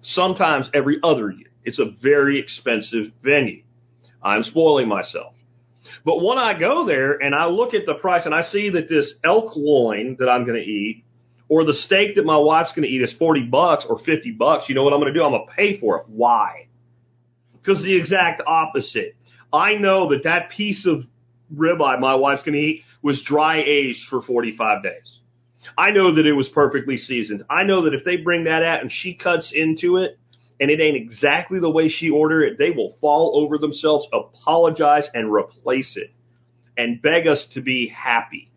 [0.01, 1.47] Sometimes every other year.
[1.63, 3.63] It's a very expensive venue.
[4.23, 5.33] I'm spoiling myself.
[6.05, 8.89] But when I go there and I look at the price and I see that
[8.89, 11.03] this elk loin that I'm going to eat
[11.49, 14.69] or the steak that my wife's going to eat is 40 bucks or 50 bucks,
[14.69, 15.25] you know what I'm going to do?
[15.25, 16.05] I'm going to pay for it.
[16.07, 16.67] Why?
[17.53, 19.15] Because the exact opposite.
[19.51, 21.05] I know that that piece of
[21.53, 25.19] ribeye my wife's going to eat was dry aged for 45 days.
[25.77, 27.43] I know that it was perfectly seasoned.
[27.49, 30.17] I know that if they bring that out and she cuts into it
[30.59, 35.07] and it ain't exactly the way she ordered it, they will fall over themselves, apologize,
[35.13, 36.11] and replace it
[36.77, 38.49] and beg us to be happy.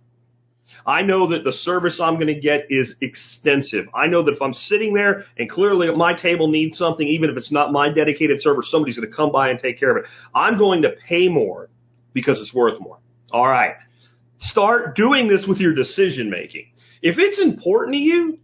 [0.86, 3.86] I know that the service I'm going to get is extensive.
[3.94, 7.36] I know that if I'm sitting there and clearly my table needs something, even if
[7.36, 10.10] it's not my dedicated server, somebody's going to come by and take care of it.
[10.34, 11.68] I'm going to pay more
[12.12, 12.98] because it's worth more.
[13.32, 13.74] All right.
[14.38, 16.71] Start doing this with your decision making.
[17.02, 18.38] If it's important to you,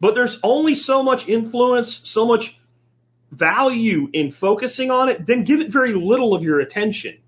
[0.00, 2.54] but there's only so much influence, so much
[3.30, 7.18] value in focusing on it, then give it very little of your attention.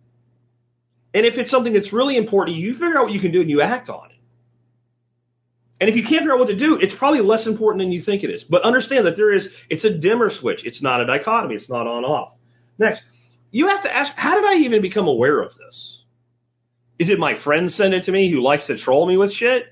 [1.14, 3.48] And if it's something that's really important you, figure out what you can do and
[3.48, 4.16] you act on it.
[5.80, 8.02] And if you can't figure out what to do, it's probably less important than you
[8.02, 8.44] think it is.
[8.44, 10.64] But understand that there is, it's a dimmer switch.
[10.64, 11.54] It's not a dichotomy.
[11.54, 12.34] It's not on off.
[12.78, 13.02] Next,
[13.50, 16.02] you have to ask, how did I even become aware of this?
[16.98, 19.64] Is it my friend send it to me who likes to troll me with shit?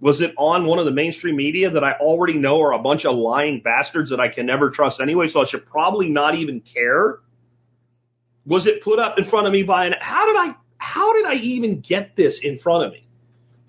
[0.00, 3.04] Was it on one of the mainstream media that I already know are a bunch
[3.04, 6.60] of lying bastards that I can never trust anyway, so I should probably not even
[6.60, 7.18] care?
[8.46, 11.26] Was it put up in front of me by an, how did I, how did
[11.26, 13.06] I even get this in front of me?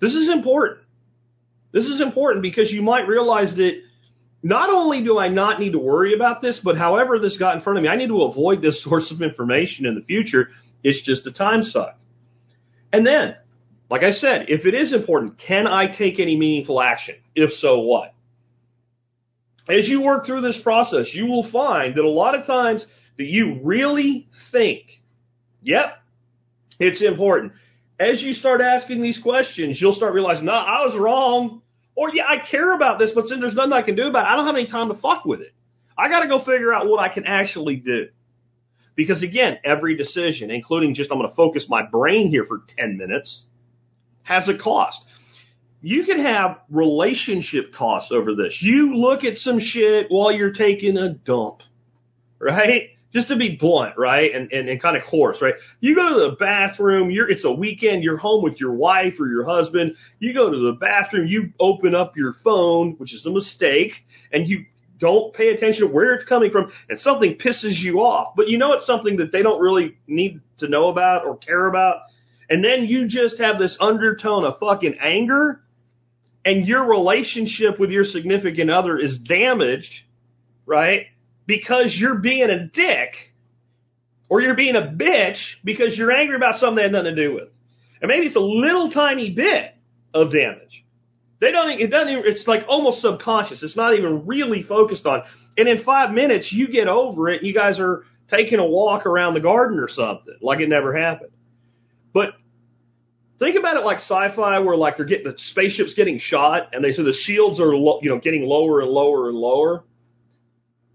[0.00, 0.80] This is important.
[1.72, 3.82] This is important because you might realize that
[4.42, 7.62] not only do I not need to worry about this, but however this got in
[7.62, 10.48] front of me, I need to avoid this source of information in the future.
[10.82, 11.96] It's just a time suck.
[12.92, 13.36] And then,
[13.90, 17.16] like I said, if it is important, can I take any meaningful action?
[17.34, 18.14] If so, what?
[19.68, 22.84] As you work through this process, you will find that a lot of times
[23.18, 25.00] that you really think,
[25.60, 25.98] yep,
[26.78, 27.52] it's important
[28.00, 31.60] as you start asking these questions, you'll start realizing, no, I was wrong.
[31.94, 34.30] Or yeah, I care about this, but since there's nothing I can do about it,
[34.30, 35.52] I don't have any time to fuck with it.
[35.98, 38.08] I gotta go figure out what I can actually do.
[38.96, 43.44] Because again, every decision, including just I'm gonna focus my brain here for 10 minutes,
[44.22, 45.04] has a cost.
[45.82, 48.58] You can have relationship costs over this.
[48.60, 51.62] You look at some shit while you're taking a dump,
[52.38, 52.90] right?
[53.12, 54.32] just to be blunt, right?
[54.34, 55.54] And, and, and kind of coarse, right?
[55.80, 59.26] You go to the bathroom, you're, it's a weekend, you're home with your wife or
[59.26, 59.96] your husband.
[60.18, 63.92] You go to the bathroom, you open up your phone, which is a mistake,
[64.32, 64.66] and you
[64.98, 68.34] don't pay attention to where it's coming from, and something pisses you off.
[68.36, 71.66] But you know it's something that they don't really need to know about or care
[71.66, 72.02] about.
[72.50, 75.62] And then you just have this undertone of fucking anger,
[76.44, 80.02] and your relationship with your significant other is damaged,
[80.66, 81.06] right?
[81.50, 83.32] because you're being a dick
[84.28, 87.34] or you're being a bitch because you're angry about something that had nothing to do
[87.34, 87.48] with.
[88.00, 89.74] And maybe it's a little tiny bit
[90.14, 90.84] of damage.
[91.40, 93.64] They don't, it doesn't even, it's like almost subconscious.
[93.64, 95.24] It's not even really focused on.
[95.58, 99.34] And in five minutes, you get over it you guys are taking a walk around
[99.34, 101.32] the garden or something like it never happened.
[102.14, 102.34] But
[103.40, 106.92] think about it like sci-fi where like they're getting, the spaceship's getting shot and they
[106.92, 109.82] say the shields are, lo, you know, getting lower and lower and lower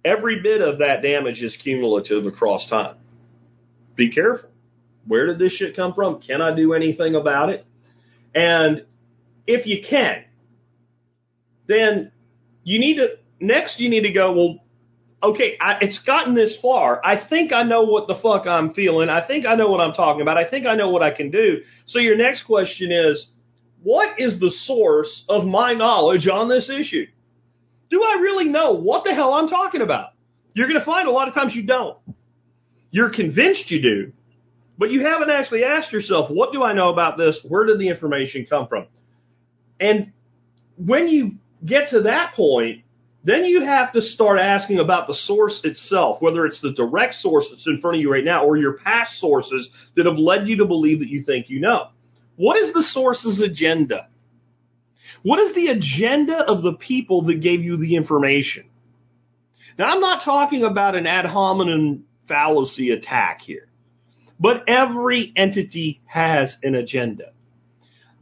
[0.06, 2.96] every bit of that damage is cumulative across time.
[3.96, 4.50] Be careful.
[5.08, 6.22] Where did this shit come from?
[6.22, 7.66] Can I do anything about it?
[8.34, 8.86] And
[9.48, 10.24] if you can,
[11.68, 12.12] then
[12.64, 14.65] you need to, next you need to go, well,
[15.26, 17.02] okay, I, it's gotten this far.
[17.04, 19.10] I think I know what the fuck I'm feeling.
[19.10, 20.38] I think I know what I'm talking about.
[20.38, 21.62] I think I know what I can do.
[21.86, 23.28] So your next question is,
[23.84, 27.06] what is the source of my knowledge on this issue?
[27.90, 30.10] Do I really know what the hell I'm talking about?
[30.54, 31.98] You're going to find a lot of times you don't.
[32.90, 34.14] You're convinced you do,
[34.78, 37.40] but you haven't actually asked yourself, what do I know about this?
[37.48, 38.88] Where did the information come from?
[39.80, 40.14] And
[40.78, 41.34] when you
[41.64, 42.85] get to that point,
[43.26, 47.48] then you have to start asking about the source itself, whether it's the direct source
[47.50, 50.58] that's in front of you right now or your past sources that have led you
[50.58, 51.90] to believe that you think you know.
[52.36, 54.10] What is the source's agenda?
[55.24, 58.70] What is the agenda of the people that gave you the information?
[59.80, 63.68] Now, I'm not talking about an ad hominem fallacy attack here,
[64.40, 67.32] but every entity has an agenda.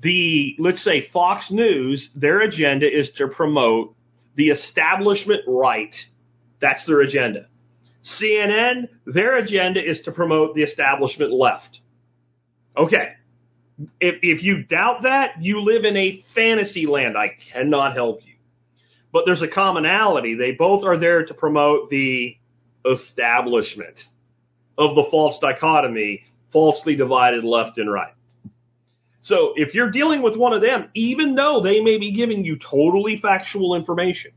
[0.02, 3.96] The, let's say Fox News, their agenda is to promote
[4.36, 5.96] the establishment right.
[6.60, 7.48] That's their agenda.
[8.04, 11.80] CNN, their agenda is to promote the establishment left.
[12.76, 13.14] Okay.
[14.00, 17.18] If, if you doubt that, you live in a fantasy land.
[17.18, 18.36] I cannot help you.
[19.12, 20.36] But there's a commonality.
[20.36, 22.36] They both are there to promote the
[22.86, 24.04] establishment
[24.78, 28.14] of the false dichotomy, falsely divided left and right.
[29.24, 32.58] So if you're dealing with one of them, even though they may be giving you
[32.58, 34.32] totally factual information,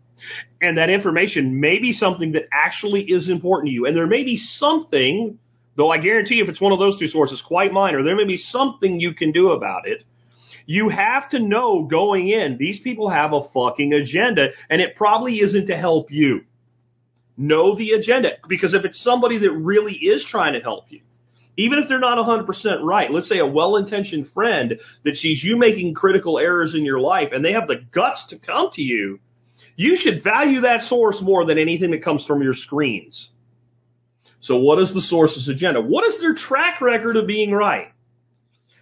[0.63, 4.23] and that information may be something that actually is important to you, and there may
[4.23, 5.41] be something,
[5.77, 8.37] though I guarantee if it's one of those two sources, quite minor, there may be
[8.37, 10.05] something you can do about it.
[10.67, 15.41] You have to know going in, these people have a fucking agenda, and it probably
[15.41, 16.43] isn't to help you.
[17.37, 21.01] Know the agenda, because if it's somebody that really is trying to help you,
[21.57, 22.47] even if they're not 100%
[22.83, 27.31] right, let's say a well-intentioned friend that sees you making critical errors in your life
[27.33, 29.21] and they have the guts to come to you,
[29.75, 33.31] you should value that source more than anything that comes from your screens.
[34.41, 35.81] So what is the source's agenda?
[35.81, 37.89] What is their track record of being right?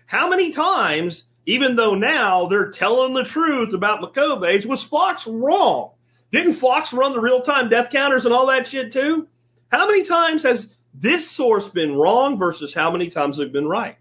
[0.07, 5.93] How many times, even though now they're telling the truth about McCobates, was Fox wrong?
[6.33, 9.29] Didn't Fox run the real-time death counters and all that shit too?
[9.69, 13.97] How many times has this source been wrong versus how many times they've been right.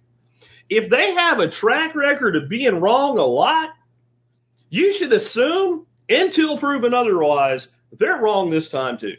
[0.70, 3.70] If they have a track record of being wrong a lot,
[4.70, 9.16] you should assume, until proven otherwise, they're wrong this time too.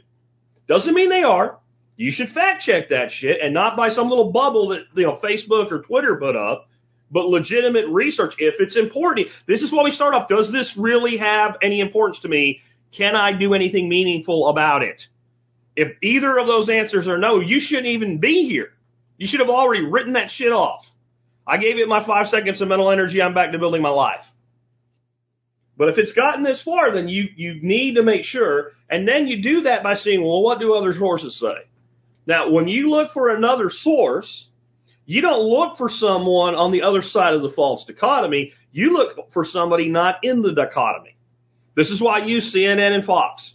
[0.68, 1.58] Doesn't mean they are.
[1.96, 5.18] You should fact check that shit and not by some little bubble that, you know,
[5.22, 6.68] Facebook or Twitter put up,
[7.10, 9.28] but legitimate research if it's important.
[9.46, 10.28] This is why we start off.
[10.28, 12.60] Does this really have any importance to me?
[12.96, 15.02] Can I do anything meaningful about it?
[15.76, 18.68] If either of those answers are no, you shouldn't even be here.
[19.16, 20.84] You should have already written that shit off.
[21.46, 23.20] I gave it my five seconds of mental energy.
[23.20, 24.24] I'm back to building my life.
[25.76, 29.26] But if it's gotten this far, then you, you need to make sure, and then
[29.26, 31.66] you do that by seeing, well, what do other sources say?
[32.26, 34.48] Now, when you look for another source,
[35.04, 38.52] you don't look for someone on the other side of the false dichotomy.
[38.72, 41.16] You look for somebody not in the dichotomy.
[41.76, 43.54] This is why I use CNN and Fox.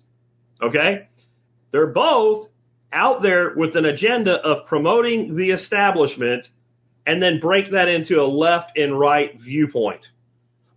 [0.62, 1.08] Okay?
[1.72, 2.48] They're both
[2.92, 6.48] out there with an agenda of promoting the establishment
[7.06, 10.08] and then break that into a left and right viewpoint.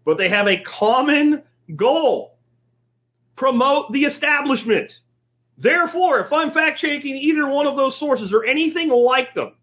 [0.05, 1.43] But they have a common
[1.75, 2.37] goal.
[3.37, 4.93] Promote the establishment.
[5.59, 9.55] Therefore, if I'm fact checking either one of those sources or anything like them,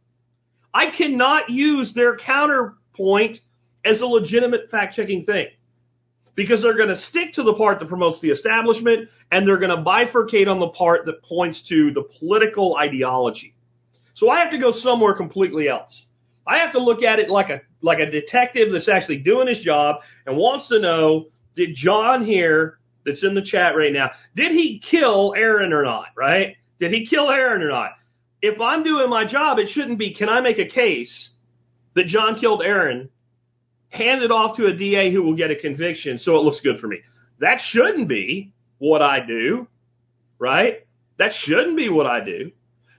[0.74, 3.42] I cannot use their counterpoint
[3.86, 5.48] as a legitimate fact checking thing
[6.39, 9.75] because they're going to stick to the part that promotes the establishment and they're going
[9.75, 13.54] to bifurcate on the part that points to the political ideology.
[14.13, 16.06] So I have to go somewhere completely else.
[16.47, 19.60] I have to look at it like a like a detective that's actually doing his
[19.60, 24.54] job and wants to know did John here that's in the chat right now did
[24.54, 26.08] he kill Aaron or not?
[26.15, 26.56] Right?
[26.80, 27.91] Did he kill Aaron or not?
[28.41, 31.32] If I'm doing my job, it shouldn't be can I make a case
[31.95, 33.10] that John killed Aaron
[33.89, 36.80] hand it off to a DA who will get a conviction so it looks good
[36.80, 37.02] for me.
[37.39, 39.67] That shouldn't be what I do,
[40.38, 40.86] right?
[41.17, 42.52] That shouldn't be what I do.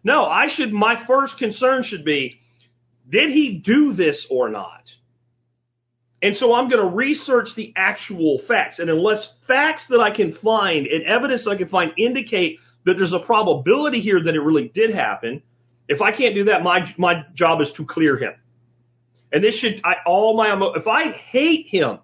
[0.02, 2.40] No, I should, my first concern should be,
[3.08, 4.90] did he do this or not?
[6.22, 8.78] And so I'm going to research the actual facts.
[8.78, 13.12] And unless facts that I can find and evidence I can find indicate that there's
[13.12, 15.42] a probability here that it really did happen,
[15.88, 18.32] if I can't do that, my, my job is to clear him.
[19.32, 21.98] And this should, I, all my, if I hate him,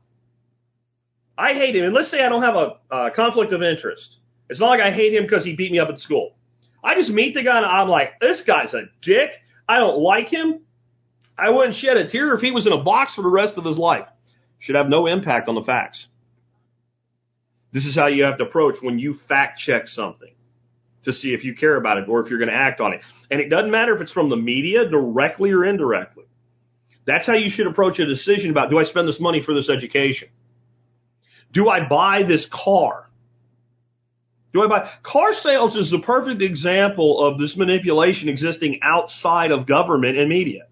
[1.38, 2.56] I hate him, and let's say I don't have
[2.90, 4.16] a, conflict of interest.
[4.48, 6.34] It's not like I hate him because he beat me up at school.
[6.82, 9.30] I just meet the guy and I'm like, this guy's a dick.
[9.68, 10.60] I don't like him.
[11.36, 13.64] I wouldn't shed a tear if he was in a box for the rest of
[13.64, 14.06] his life.
[14.60, 16.06] Should have no impact on the facts.
[17.72, 20.32] This is how you have to approach when you fact check something
[21.02, 23.00] to see if you care about it or if you're going to act on it.
[23.30, 26.24] And it doesn't matter if it's from the media directly or indirectly.
[27.06, 29.70] That's how you should approach a decision about do I spend this money for this
[29.70, 30.28] education?
[31.52, 33.08] Do I buy this car?
[34.52, 39.66] Do I buy car sales is the perfect example of this manipulation existing outside of
[39.66, 40.66] government and media.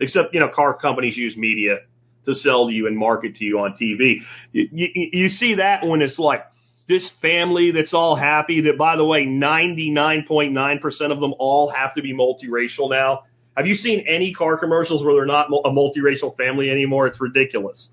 [0.00, 1.78] Except, you know, car companies use media
[2.26, 4.16] to sell to you and market to you on TV.
[4.52, 6.44] You, you, you see that when it's like
[6.88, 12.02] this family that's all happy that by the way, 99.9% of them all have to
[12.02, 13.22] be multiracial now.
[13.56, 17.06] Have you seen any car commercials where they're not a multiracial family anymore?
[17.06, 17.90] It's ridiculous.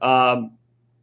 [0.00, 0.58] Um,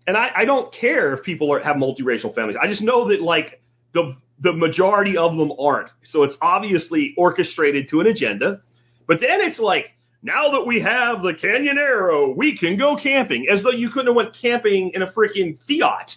[0.08, 2.58] and I, I don't care if people are, have multiracial families.
[2.62, 3.62] I just know that like
[3.94, 5.92] the the majority of them aren't.
[6.04, 8.62] So it's obviously orchestrated to an agenda.
[9.08, 9.92] But then it's like
[10.22, 14.16] now that we have the Canyonero, we can go camping, as though you couldn't have
[14.16, 16.16] went camping in a freaking Fiat,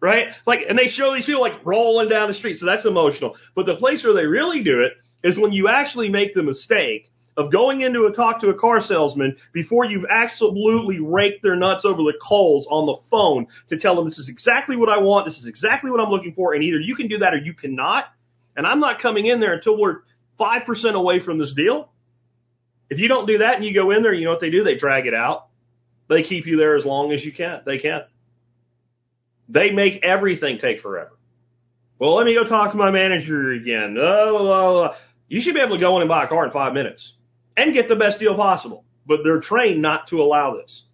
[0.00, 0.28] right?
[0.46, 3.36] Like, and they show these people like rolling down the street, so that's emotional.
[3.54, 4.92] But the place where they really do it
[5.24, 8.80] is when you actually make the mistake of going into a talk to a car
[8.80, 13.96] salesman before you've absolutely raked their nuts over the coals on the phone to tell
[13.96, 16.62] them this is exactly what I want, this is exactly what I'm looking for, and
[16.62, 18.04] either you can do that or you cannot.
[18.56, 20.02] And I'm not coming in there until we're
[20.38, 21.90] 5% away from this deal.
[22.88, 24.62] If you don't do that and you go in there, you know what they do?
[24.62, 25.48] They drag it out.
[26.08, 27.62] They keep you there as long as you can.
[27.66, 28.02] They can.
[29.48, 31.10] They make everything take forever.
[31.98, 33.96] Well, let me go talk to my manager again.
[33.98, 34.94] Oh.
[35.28, 37.14] You should be able to go in and buy a car in five minutes
[37.56, 38.84] and get the best deal possible.
[39.06, 40.84] But they're trained not to allow this.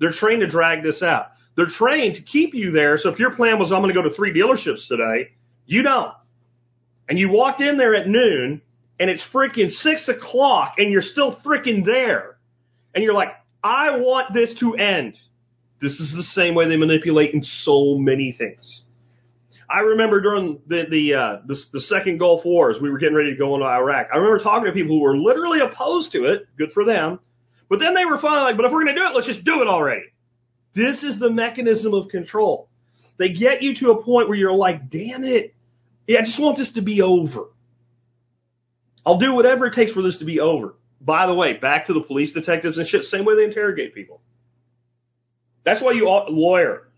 [0.00, 1.28] They're trained to drag this out.
[1.56, 2.98] They're trained to keep you there.
[2.98, 5.30] So if your plan was, I'm going to go to three dealerships today,
[5.66, 6.12] you don't.
[7.08, 8.62] And you walked in there at noon
[8.98, 12.36] and it's freaking six o'clock and you're still freaking there.
[12.94, 13.30] And you're like,
[13.62, 15.16] I want this to end.
[15.80, 18.83] This is the same way they manipulate in so many things.
[19.68, 23.30] I remember during the the, uh, the the second Gulf Wars, we were getting ready
[23.30, 24.08] to go into Iraq.
[24.12, 26.46] I remember talking to people who were literally opposed to it.
[26.56, 27.20] Good for them.
[27.68, 29.44] But then they were finally like, "But if we're going to do it, let's just
[29.44, 30.04] do it already."
[30.74, 32.68] This is the mechanism of control.
[33.16, 35.54] They get you to a point where you're like, "Damn it!
[36.06, 37.46] Yeah, I just want this to be over."
[39.06, 40.74] I'll do whatever it takes for this to be over.
[41.00, 44.22] By the way, back to the police detectives and shit, same way they interrogate people.
[45.64, 46.88] That's why you ought lawyer.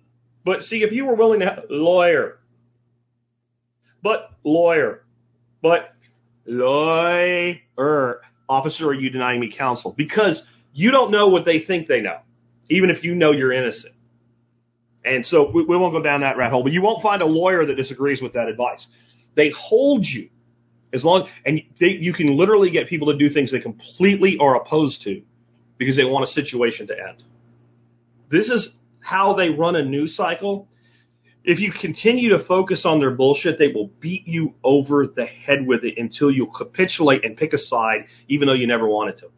[0.45, 2.39] But see, if you were willing to lawyer,
[4.03, 5.05] but lawyer,
[5.63, 5.95] but
[6.47, 9.93] lawyer, officer, are you denying me counsel?
[9.97, 10.43] Because
[10.73, 12.19] you don't know what they think they know,
[12.69, 13.95] even if you know you're innocent.
[15.05, 17.27] And so we, we won't go down that rat hole, but you won't find a
[17.27, 18.87] lawyer that disagrees with that advice.
[19.37, 20.31] They hold you
[20.93, 24.57] as long, and they, you can literally get people to do things they completely are
[24.57, 25.23] opposed to
[25.79, 27.23] because they want a situation to end.
[28.31, 28.71] This is
[29.01, 30.69] how they run a news cycle.
[31.47, 35.65] If you continue to focus on their bullshit, they will beat you over the head
[35.65, 39.29] with it until you capitulate and pick a side, even though you never wanted to.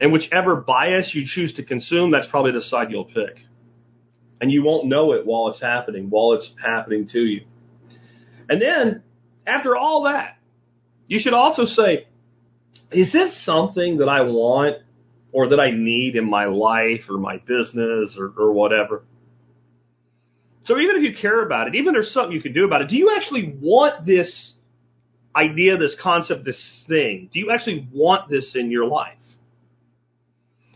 [0.00, 3.38] And whichever bias you choose to consume, that's probably the side you'll pick.
[4.40, 7.46] And you won't know it while it's happening, while it's happening to you.
[8.48, 9.02] And then
[9.48, 10.38] after all that,
[11.08, 12.06] you should also say,
[12.92, 14.76] is this something that I want
[15.32, 19.02] or that I need in my life or my business or, or whatever?
[20.64, 22.82] So even if you care about it, even if there's something you can do about
[22.82, 24.52] it, do you actually want this
[25.34, 27.30] idea, this concept, this thing?
[27.32, 29.16] Do you actually want this in your life?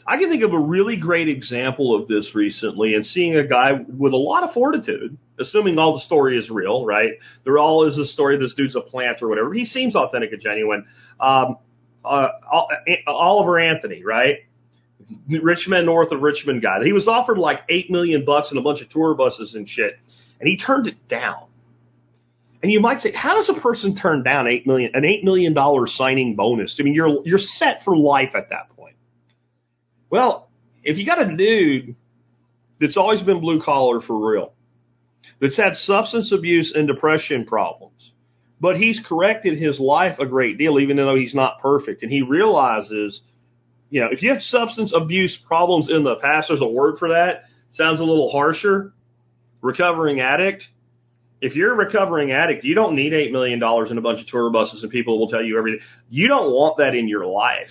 [0.06, 3.72] I can think of a really great example of this recently and seeing a guy
[3.72, 7.12] with a lot of fortitude, assuming all the story is real, right?
[7.44, 9.52] There all is a story this dude's a plant or whatever.
[9.54, 10.86] He seems authentic and genuine.
[11.18, 11.56] Um,
[12.04, 12.28] uh,
[13.06, 14.40] Oliver Anthony, right?
[15.28, 16.82] Rich Men, north of Richmond guy.
[16.84, 19.98] He was offered like eight million bucks and a bunch of tour buses and shit,
[20.40, 21.46] and he turned it down.
[22.62, 25.52] And you might say, how does a person turn down eight million, an eight million
[25.52, 26.76] dollar signing bonus?
[26.80, 28.96] I mean, you're you're set for life at that point.
[30.08, 30.48] Well,
[30.82, 31.96] if you got a dude
[32.80, 34.54] that's always been blue collar for real,
[35.40, 38.12] that's had substance abuse and depression problems,
[38.60, 42.22] but he's corrected his life a great deal, even though he's not perfect, and he
[42.22, 43.20] realizes,
[43.94, 47.10] you know, if you have substance abuse problems in the past, there's a word for
[47.10, 47.44] that.
[47.70, 48.92] Sounds a little harsher.
[49.60, 50.64] Recovering addict.
[51.40, 54.26] If you're a recovering addict, you don't need eight million dollars in a bunch of
[54.26, 55.78] tour buses and people will tell you everything.
[56.10, 57.70] You don't want that in your life,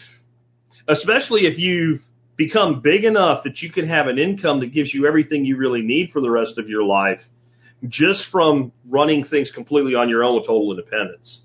[0.88, 2.00] especially if you've
[2.38, 5.82] become big enough that you can have an income that gives you everything you really
[5.82, 7.20] need for the rest of your life
[7.86, 11.42] just from running things completely on your own with total independence.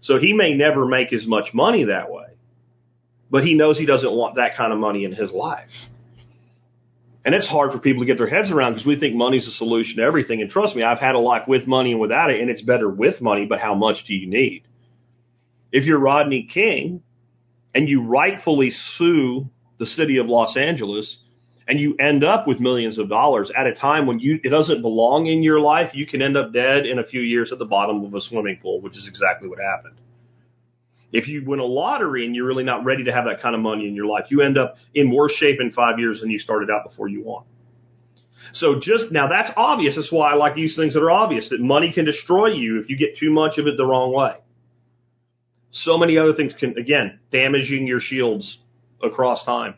[0.00, 2.31] So he may never make as much money that way,
[3.32, 5.70] but he knows he doesn't want that kind of money in his life.
[7.24, 9.52] And it's hard for people to get their heads around because we think money's the
[9.52, 10.42] solution to everything.
[10.42, 12.90] And trust me, I've had a life with money and without it, and it's better
[12.90, 14.64] with money, but how much do you need?
[15.72, 17.02] If you're Rodney King
[17.74, 21.18] and you rightfully sue the city of Los Angeles
[21.66, 24.82] and you end up with millions of dollars at a time when you, it doesn't
[24.82, 27.64] belong in your life, you can end up dead in a few years at the
[27.64, 29.96] bottom of a swimming pool, which is exactly what happened.
[31.12, 33.60] If you win a lottery and you're really not ready to have that kind of
[33.60, 36.38] money in your life, you end up in worse shape in five years than you
[36.38, 37.44] started out before you won.
[38.52, 39.96] So just now that's obvious.
[39.96, 42.88] That's why I like these things that are obvious that money can destroy you if
[42.88, 44.36] you get too much of it the wrong way.
[45.70, 48.58] So many other things can, again, damaging your shields
[49.02, 49.74] across time.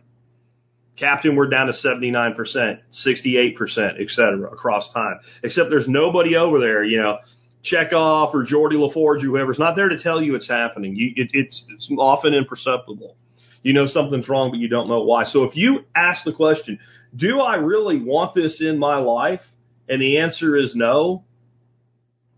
[0.97, 5.18] Captain, we're down to 79%, 68%, et cetera, across time.
[5.43, 7.18] Except there's nobody over there, you know,
[7.65, 10.95] Chekov or Geordi LaForge, or whoever's not there to tell you it's happening.
[10.95, 13.17] You, it, it's, it's often imperceptible.
[13.62, 15.25] You know something's wrong, but you don't know why.
[15.25, 16.79] So if you ask the question,
[17.17, 19.41] do I really want this in my life?
[19.89, 21.25] And the answer is no,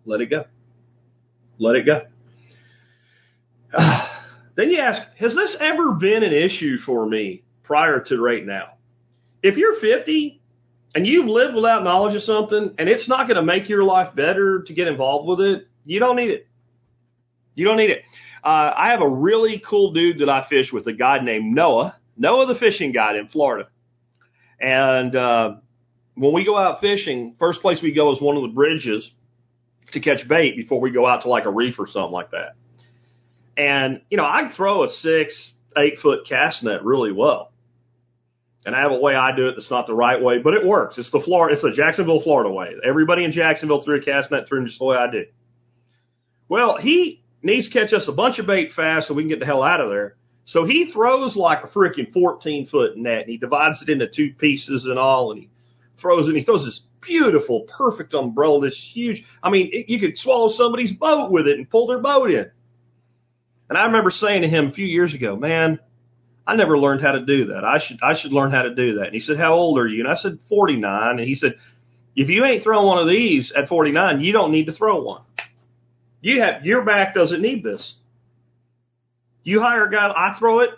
[0.04, 0.44] let it go.
[1.58, 2.02] Let it go.
[4.56, 8.74] then you ask, has this ever been an issue for me prior to right now?
[9.42, 10.40] If you're 50
[10.96, 14.14] and you've lived without knowledge of something and it's not going to make your life
[14.16, 16.46] better to get involved with it, you don't need it.
[17.54, 18.02] You don't need it.
[18.42, 21.96] Uh, I have a really cool dude that I fish with, a guy named Noah,
[22.16, 23.68] Noah the fishing guide in Florida.
[24.58, 25.56] And, uh,
[26.14, 29.10] when we go out fishing, first place we go is one of the bridges
[29.92, 32.54] to catch bait before we go out to like a reef or something like that.
[33.54, 37.52] And, you know, I throw a six, eight foot cast net really well.
[38.66, 40.66] And I have a way I do it that's not the right way, but it
[40.66, 40.98] works.
[40.98, 42.74] It's the Florida, it's the Jacksonville, Florida way.
[42.84, 45.24] Everybody in Jacksonville threw a cast net through just the way I do.
[46.48, 49.38] Well, he needs to catch us a bunch of bait fast so we can get
[49.38, 50.16] the hell out of there.
[50.46, 54.32] So he throws like a freaking 14 foot net and he divides it into two
[54.36, 55.50] pieces and all and he
[56.00, 60.00] throws it and he throws this beautiful, perfect umbrella, this huge, I mean, it, you
[60.00, 62.50] could swallow somebody's boat with it and pull their boat in.
[63.68, 65.78] And I remember saying to him a few years ago, man,
[66.46, 67.64] I never learned how to do that.
[67.64, 69.06] I should, I should learn how to do that.
[69.06, 70.00] And he said, how old are you?
[70.00, 71.18] And I said, 49.
[71.18, 71.56] And he said,
[72.14, 75.22] if you ain't throwing one of these at 49, you don't need to throw one.
[76.20, 77.94] You have, your back doesn't need this.
[79.42, 80.70] You hire a guy, I throw it,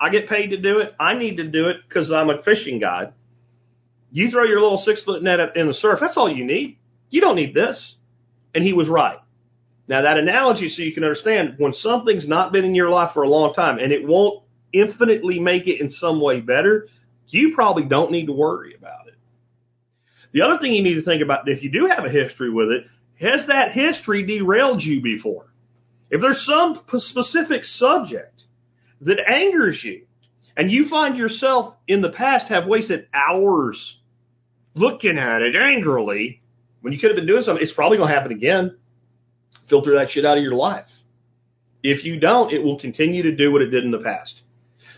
[0.00, 2.78] I get paid to do it, I need to do it because I'm a fishing
[2.78, 3.12] guide.
[4.12, 6.78] You throw your little six foot net in the surf, that's all you need.
[7.10, 7.96] You don't need this.
[8.54, 9.18] And he was right.
[9.88, 13.24] Now that analogy, so you can understand, when something's not been in your life for
[13.24, 14.43] a long time and it won't
[14.74, 16.88] infinitely make it in some way better,
[17.28, 19.14] you probably don't need to worry about it.
[20.32, 22.68] The other thing you need to think about, if you do have a history with
[22.68, 22.86] it,
[23.20, 25.46] has that history derailed you before?
[26.10, 28.42] If there's some specific subject
[29.00, 30.06] that angers you
[30.56, 33.98] and you find yourself in the past have wasted hours
[34.74, 36.42] looking at it angrily
[36.80, 38.76] when you could have been doing something, it's probably going to happen again.
[39.70, 40.88] Filter that shit out of your life.
[41.82, 44.42] If you don't, it will continue to do what it did in the past.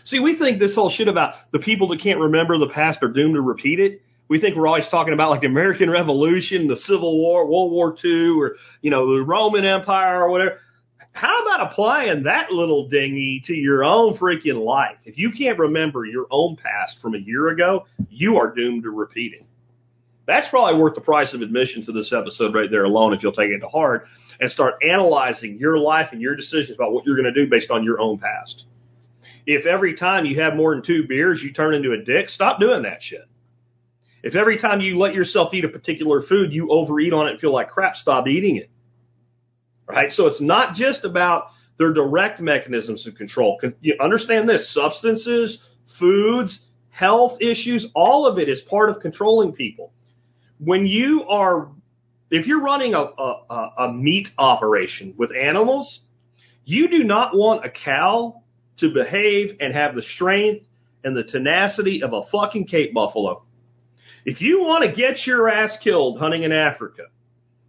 [0.07, 3.09] See, we think this whole shit about the people that can't remember the past are
[3.09, 4.01] doomed to repeat it.
[4.29, 7.93] We think we're always talking about like the American Revolution, the Civil War, World War
[8.01, 10.59] II, or, you know, the Roman Empire or whatever.
[11.11, 14.95] How about applying that little dingy to your own freaking life?
[15.03, 18.91] If you can't remember your own past from a year ago, you are doomed to
[18.91, 19.45] repeat it.
[20.25, 23.33] That's probably worth the price of admission to this episode right there alone if you'll
[23.33, 24.07] take it to heart
[24.39, 27.71] and start analyzing your life and your decisions about what you're going to do based
[27.71, 28.63] on your own past
[29.47, 32.59] if every time you have more than two beers, you turn into a dick, stop
[32.59, 33.23] doing that shit.
[34.21, 37.39] If every time you let yourself eat a particular food, you overeat on it and
[37.39, 38.69] feel like crap, stop eating it.
[39.87, 40.11] Right?
[40.11, 41.45] So it's not just about
[41.77, 43.57] their direct mechanisms of control.
[43.79, 45.59] You understand this substances,
[45.97, 49.93] foods, health issues, all of it is part of controlling people.
[50.59, 51.69] When you are,
[52.29, 56.01] if you're running a, a, a meat operation with animals,
[56.65, 58.41] you do not want a cow
[58.77, 60.65] to behave and have the strength
[61.03, 63.43] and the tenacity of a fucking Cape buffalo.
[64.25, 67.03] If you want to get your ass killed hunting in Africa,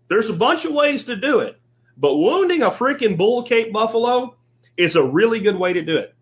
[0.08, 1.60] there's a bunch of ways to do it,
[1.96, 4.36] but wounding a freaking bull Cape buffalo
[4.76, 6.14] is a really good way to do it.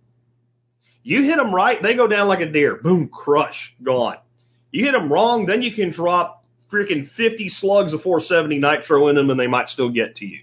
[1.03, 2.81] You hit them right, they go down like a deer.
[2.83, 4.17] Boom, crush, gone.
[4.73, 9.15] You hit them wrong, then you can drop freaking 50 slugs of 470 nitro in
[9.17, 10.41] them and they might still get to you.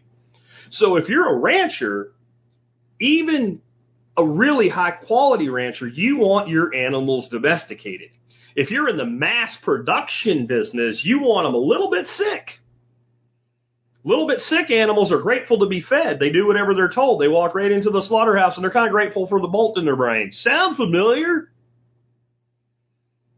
[0.69, 2.13] So if you're a rancher,
[2.99, 3.61] even
[4.15, 8.09] a really high quality rancher, you want your animals domesticated.
[8.55, 12.59] If you're in the mass production business, you want them a little bit sick.
[14.03, 16.19] Little bit sick animals are grateful to be fed.
[16.19, 17.21] They do whatever they're told.
[17.21, 19.85] They walk right into the slaughterhouse and they're kind of grateful for the bolt in
[19.85, 20.33] their brain.
[20.33, 21.49] Sound familiar?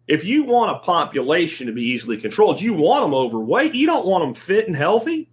[0.07, 3.75] If you want a population to be easily controlled, you want them overweight.
[3.75, 5.29] You don't want them fit and healthy.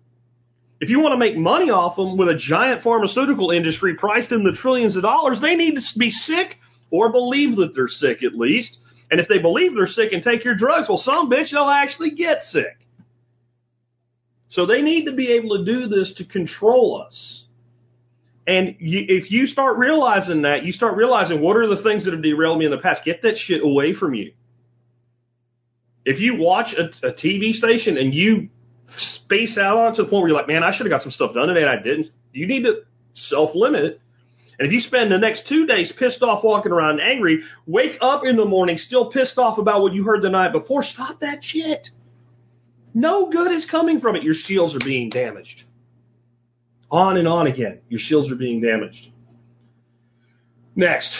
[0.83, 4.43] If you want to make money off them with a giant pharmaceutical industry priced in
[4.43, 6.57] the trillions of dollars, they need to be sick
[6.91, 8.79] or believe that they're sick at least.
[9.09, 12.17] And if they believe they're sick and take your drugs, well, some bitch, they'll actually
[12.17, 12.79] get sick.
[14.49, 17.45] So they need to be able to do this to control us.
[18.49, 22.13] And you, if you start realizing that, you start realizing what are the things that
[22.13, 23.05] have derailed me in the past.
[23.05, 24.33] Get that shit away from you.
[26.05, 28.49] If you watch a, a TV station and you
[28.97, 31.13] space out on to the point where you're like, man, I should have got some
[31.13, 32.83] stuff done today and I didn't, you need to
[33.15, 34.01] self limit
[34.59, 38.25] And if you spend the next two days pissed off walking around angry, wake up
[38.25, 41.43] in the morning still pissed off about what you heard the night before, stop that
[41.43, 41.89] shit.
[42.95, 44.23] No good is coming from it.
[44.23, 45.65] Your shields are being damaged.
[46.91, 47.81] On and on again.
[47.89, 49.09] Your shields are being damaged.
[50.77, 51.11] Next,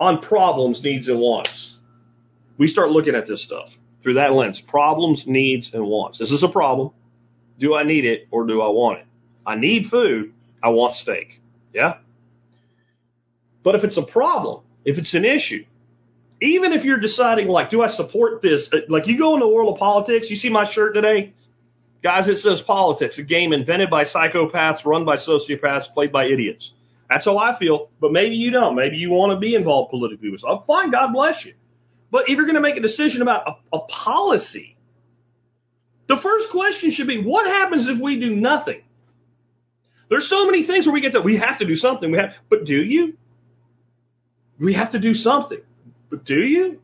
[0.00, 1.76] on problems, needs, and wants.
[2.58, 3.70] We start looking at this stuff
[4.02, 4.60] through that lens.
[4.66, 6.18] Problems, needs, and wants.
[6.18, 6.90] This is a problem.
[7.58, 9.06] Do I need it or do I want it?
[9.46, 10.32] I need food.
[10.62, 11.40] I want steak.
[11.72, 11.98] Yeah?
[13.62, 15.64] But if it's a problem, if it's an issue,
[16.40, 18.68] even if you're deciding, like, do I support this?
[18.72, 21.32] Uh, like, you go in the world of politics, you see my shirt today?
[22.02, 26.72] Guys, it says politics, a game invented by psychopaths, run by sociopaths, played by idiots.
[27.08, 28.74] That's how I feel, but maybe you don't.
[28.74, 30.64] Maybe you want to be involved politically with something.
[30.66, 31.54] Fine, God bless you.
[32.10, 34.71] But if you're going to make a decision about a, a policy,
[36.14, 38.82] the first question should be, what happens if we do nothing?
[40.10, 42.10] There's so many things where we get to, we have to do something.
[42.10, 43.16] We have, but do you?
[44.60, 45.60] We have to do something.
[46.10, 46.80] But do you?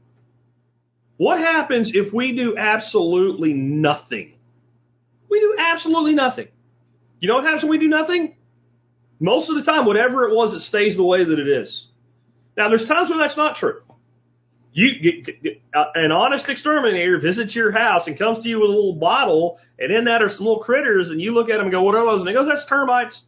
[1.19, 4.33] What happens if we do absolutely nothing?
[5.31, 6.49] We do absolutely nothing.
[7.21, 8.35] You know what happens when we do nothing?
[9.21, 11.89] Most of the time, whatever it was, it stays the way that it is.
[12.57, 13.83] Now, there's times when that's not true.
[14.79, 15.25] You,
[15.75, 19.59] uh, an honest exterminator visits your house and comes to you with a little bottle,
[19.77, 21.97] and in that are some little critters, and you look at them and go, "What
[21.97, 23.21] are those?" And he goes, "That's termites."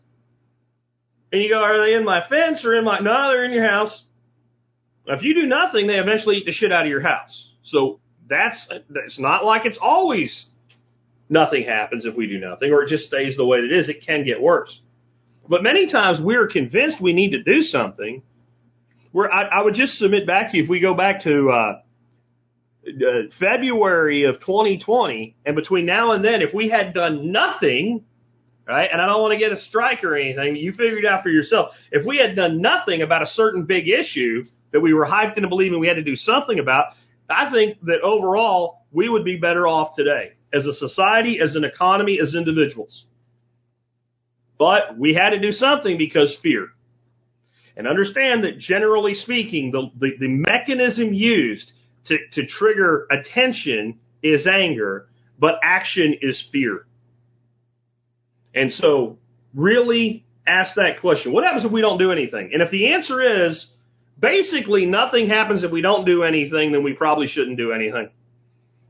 [1.32, 3.66] And you go, "Are they in my fence or in my?" No, they're in your
[3.66, 4.04] house.
[5.06, 7.48] If you do nothing, they eventually eat the shit out of your house.
[7.64, 7.98] So
[8.28, 10.46] that's it's not like it's always
[11.28, 13.88] nothing happens if we do nothing, or it just stays the way it is.
[13.88, 14.80] It can get worse.
[15.48, 18.22] But many times we're convinced we need to do something.
[19.12, 21.80] Where I, I would just submit back to you if we go back to uh,
[22.86, 28.04] uh, February of 2020, and between now and then, if we had done nothing,
[28.66, 28.88] right?
[28.90, 30.56] And I don't want to get a strike or anything.
[30.56, 31.74] You figure it out for yourself.
[31.90, 35.48] If we had done nothing about a certain big issue, that we were hyped into
[35.48, 36.94] believing we had to do something about,
[37.28, 41.64] I think that overall we would be better off today as a society, as an
[41.64, 43.04] economy, as individuals.
[44.58, 46.68] But we had to do something because fear.
[47.80, 51.72] And understand that generally speaking, the, the, the mechanism used
[52.08, 55.08] to, to trigger attention is anger,
[55.38, 56.84] but action is fear.
[58.54, 59.16] And so
[59.54, 61.32] really ask that question.
[61.32, 62.50] What happens if we don't do anything?
[62.52, 63.66] And if the answer is
[64.18, 68.10] basically nothing happens if we don't do anything, then we probably shouldn't do anything.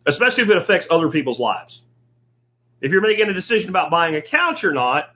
[0.04, 1.80] Especially if it affects other people's lives.
[2.80, 5.10] If you're making a decision about buying a couch or not,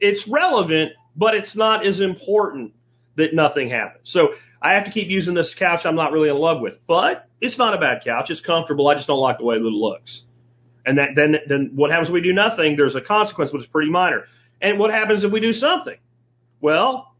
[0.00, 2.72] it's relevant, but it's not as important
[3.16, 4.10] that nothing happens.
[4.10, 4.28] So
[4.62, 7.58] I have to keep using this couch I'm not really in love with, but it's
[7.58, 8.30] not a bad couch.
[8.30, 8.88] It's comfortable.
[8.88, 10.22] I just don't like the way that it looks.
[10.84, 12.76] And that, then, then what happens if we do nothing?
[12.76, 14.24] There's a consequence, but it's pretty minor.
[14.60, 15.96] And what happens if we do something?
[16.60, 17.14] Well,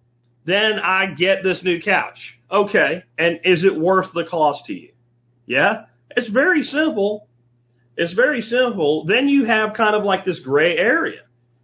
[0.45, 2.39] then I get this new couch.
[2.51, 3.05] Okay.
[3.19, 4.93] And is it worth the cost to you?
[5.47, 5.85] Yeah.
[6.17, 7.29] It's very simple.
[7.97, 9.05] It's very simple.
[9.05, 11.21] Then you have kind of like this gray area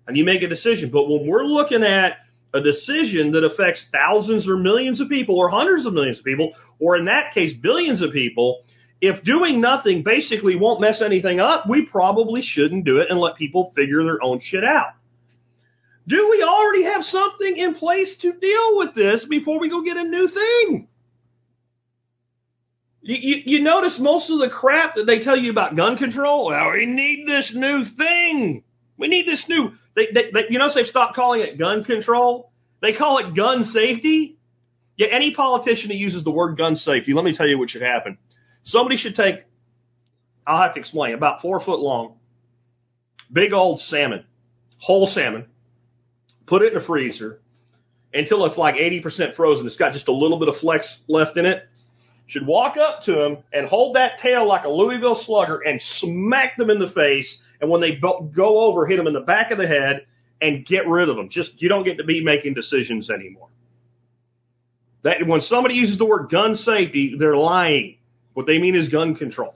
[0.06, 0.90] and you make a decision.
[0.90, 2.18] But when we're looking at
[2.56, 6.52] a decision that affects thousands or millions of people or hundreds of millions of people,
[6.80, 8.62] or in that case, billions of people,
[9.00, 13.36] if doing nothing basically won't mess anything up, we probably shouldn't do it and let
[13.36, 14.92] people figure their own shit out.
[16.08, 19.96] Do we already have something in place to deal with this before we go get
[19.96, 20.88] a new thing?
[23.02, 26.46] You, you, you, notice most of the crap that they tell you about gun control.
[26.46, 28.64] Well, we need this new thing.
[28.98, 29.72] We need this new.
[29.96, 32.52] They, they, they, you notice they've stopped calling it gun control.
[32.82, 34.36] They call it gun safety.
[34.96, 37.82] Yeah, any politician that uses the word gun safety, let me tell you what should
[37.82, 38.18] happen.
[38.64, 39.44] Somebody should take.
[40.46, 41.14] I'll have to explain.
[41.14, 42.18] About four foot long,
[43.32, 44.24] big old salmon,
[44.78, 45.46] whole salmon,
[46.46, 47.40] put it in a freezer
[48.12, 49.66] until it's like 80% frozen.
[49.66, 51.62] It's got just a little bit of flex left in it.
[52.28, 56.56] Should walk up to them and hold that tail like a Louisville slugger and smack
[56.56, 57.38] them in the face.
[57.60, 60.06] And when they go over, hit them in the back of the head
[60.40, 61.28] and get rid of them.
[61.28, 63.48] Just, you don't get to be making decisions anymore.
[65.02, 67.98] That when somebody uses the word gun safety, they're lying.
[68.34, 69.54] What they mean is gun control.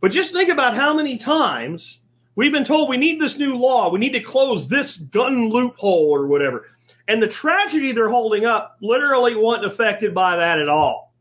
[0.00, 1.98] But just think about how many times
[2.36, 6.14] we've been told we need this new law, we need to close this gun loophole
[6.14, 6.66] or whatever.
[7.06, 11.14] And the tragedy they're holding up literally wasn't affected by that at all.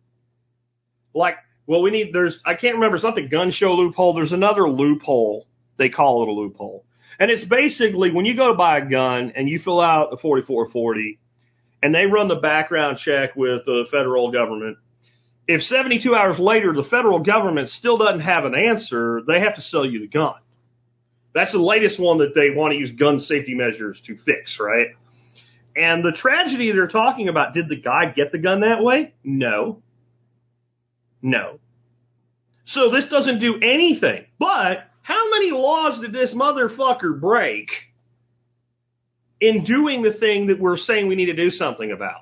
[1.13, 1.35] Like,
[1.67, 4.67] well, we need, there's, I can't remember, it's not the gun show loophole, there's another
[4.67, 5.47] loophole.
[5.77, 6.85] They call it a loophole.
[7.19, 10.17] And it's basically when you go to buy a gun and you fill out a
[10.17, 11.19] 4440
[11.81, 14.77] and they run the background check with the federal government,
[15.47, 19.61] if 72 hours later the federal government still doesn't have an answer, they have to
[19.61, 20.35] sell you the gun.
[21.33, 24.87] That's the latest one that they want to use gun safety measures to fix, right?
[25.75, 29.13] And the tragedy they're talking about, did the guy get the gun that way?
[29.23, 29.81] No.
[31.21, 31.59] No.
[32.65, 34.25] So this doesn't do anything.
[34.37, 37.69] But how many laws did this motherfucker break
[39.39, 42.21] in doing the thing that we're saying we need to do something about?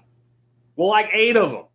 [0.75, 1.65] Well, like eight of them.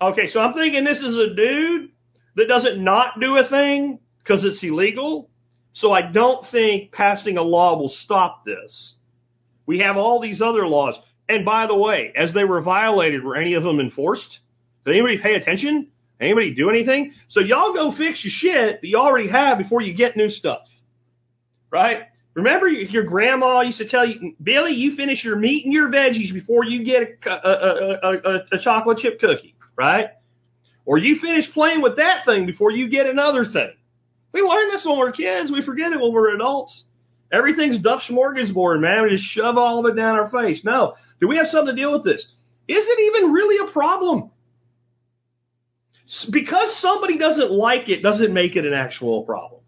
[0.00, 1.90] Okay, so I'm thinking this is a dude
[2.36, 5.30] that doesn't not do a thing because it's illegal.
[5.72, 8.94] So I don't think passing a law will stop this.
[9.64, 10.98] We have all these other laws.
[11.26, 14.40] And by the way, as they were violated, were any of them enforced?
[14.84, 15.88] Did anybody pay attention?
[16.20, 17.12] Anybody do anything?
[17.28, 20.66] So y'all go fix your shit that you already have before you get new stuff.
[21.70, 22.02] Right?
[22.34, 26.32] Remember your grandma used to tell you, Billy, you finish your meat and your veggies
[26.32, 30.10] before you get a, a, a, a, a chocolate chip cookie, right?
[30.84, 33.72] Or you finish playing with that thing before you get another thing.
[34.32, 35.50] We learn this when we're kids.
[35.50, 36.84] We forget it when we're adults.
[37.32, 39.02] Everything's Duff smorgasbord, man.
[39.02, 40.64] We just shove all of it down our face.
[40.64, 40.94] No.
[41.20, 42.22] Do we have something to deal with this?
[42.68, 44.30] Is it even really a problem?
[46.30, 49.60] Because somebody doesn't like it doesn't make it an actual problem.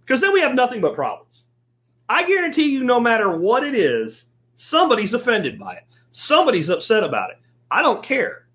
[0.00, 1.42] Because then we have nothing but problems.
[2.08, 4.24] I guarantee you, no matter what it is,
[4.56, 5.84] somebody's offended by it.
[6.10, 7.36] Somebody's upset about it.
[7.70, 8.46] I don't care.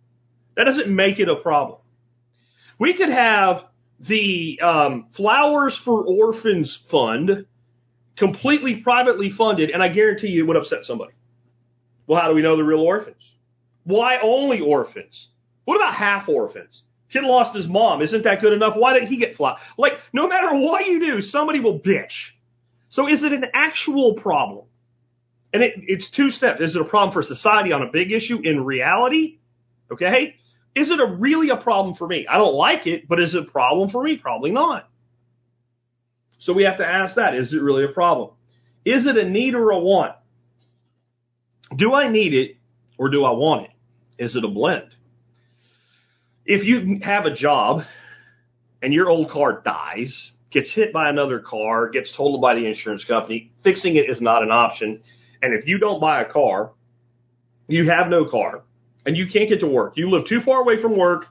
[0.58, 1.80] That doesn't make it a problem.
[2.78, 3.64] We could have
[4.00, 7.46] the um, Flowers for Orphans Fund
[8.18, 11.14] completely privately funded, and I guarantee you it would upset somebody.
[12.08, 13.22] Well, how do we know they're real orphans?
[13.84, 15.30] Why only orphans?
[15.64, 16.84] What about half orphans?
[17.12, 18.02] Kid lost his mom.
[18.02, 18.76] Isn't that good enough?
[18.76, 19.58] Why did he get flat?
[19.78, 22.32] Like, no matter what you do, somebody will bitch.
[22.90, 24.66] So is it an actual problem?
[25.54, 26.62] And it, it's two steps.
[26.62, 29.38] Is it a problem for society on a big issue in reality?
[29.92, 30.36] Okay.
[30.76, 32.28] Is it a really a problem for me?
[32.30, 34.18] I don't like it, but is it a problem for me?
[34.18, 34.90] Probably not.
[36.40, 37.36] So we have to ask that.
[37.36, 38.32] Is it really a problem?
[38.84, 40.14] Is it a need or a want?
[41.76, 42.58] Do I need it
[42.98, 44.24] or do I want it?
[44.24, 44.95] Is it a blend?
[46.46, 47.82] If you have a job
[48.82, 53.04] and your old car dies, gets hit by another car, gets totaled by the insurance
[53.04, 55.02] company, fixing it is not an option.
[55.42, 56.72] And if you don't buy a car,
[57.68, 58.62] you have no car
[59.06, 59.94] and you can't get to work.
[59.98, 61.26] You live too far away from work.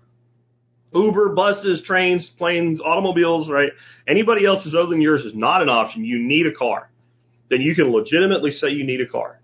[0.93, 3.71] Uber, buses, trains, planes, automobiles, right?
[4.09, 6.05] Anybody else's other than yours is not an option.
[6.05, 6.91] You need a car.
[7.51, 9.41] Then you can legitimately say you need a car.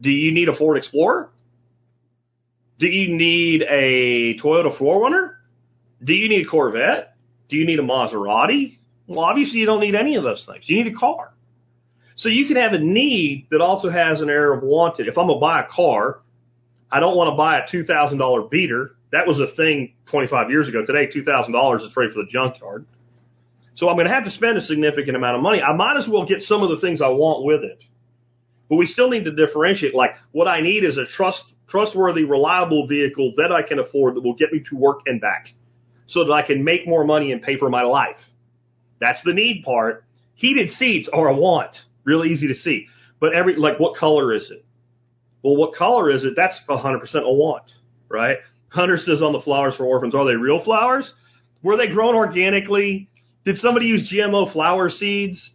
[0.00, 1.30] Do you need a Ford Explorer?
[2.78, 5.34] Do you need a Toyota 4Runner?
[6.04, 7.16] Do you need a Corvette?
[7.48, 8.78] Do you need a Maserati?
[9.06, 10.68] Well, obviously you don't need any of those things.
[10.68, 11.32] You need a car.
[12.16, 15.06] So you can have a need that also has an air of wanted.
[15.08, 16.20] If I'm going to buy a car,
[16.90, 18.96] I don't want to buy a $2,000 beater.
[19.12, 20.84] That was a thing 25 years ago.
[20.84, 22.86] Today, $2,000 is free for the junkyard.
[23.74, 25.60] So I'm going to have to spend a significant amount of money.
[25.60, 27.84] I might as well get some of the things I want with it.
[28.68, 29.94] But we still need to differentiate.
[29.94, 34.22] Like what I need is a trust, trustworthy, reliable vehicle that I can afford that
[34.22, 35.48] will get me to work and back
[36.06, 38.18] so that I can make more money and pay for my life.
[39.00, 40.04] That's the need part.
[40.34, 41.78] Heated seats are a want.
[42.04, 42.86] Real easy to see.
[43.18, 44.64] But every, like what color is it?
[45.42, 46.34] Well, what color is it?
[46.36, 47.64] That's 100% a want,
[48.08, 48.38] right?
[48.68, 51.12] Hunter says on the flowers for orphans, are they real flowers?
[51.62, 53.08] Were they grown organically?
[53.44, 55.52] Did somebody use GMO flower seeds?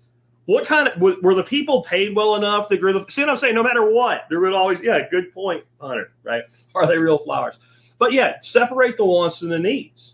[0.51, 3.05] What kind of were the people paid well enough grew the?
[3.07, 3.55] See what I'm saying?
[3.55, 6.11] No matter what, there would always yeah, good point, Hunter.
[6.23, 6.43] Right?
[6.75, 7.55] Are they real flowers?
[7.97, 10.13] But yeah, separate the wants and the needs.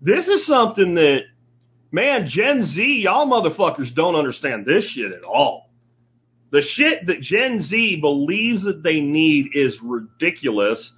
[0.00, 1.20] This is something that,
[1.92, 5.70] man, Gen Z, y'all motherfuckers don't understand this shit at all.
[6.50, 10.90] The shit that Gen Z believes that they need is ridiculous.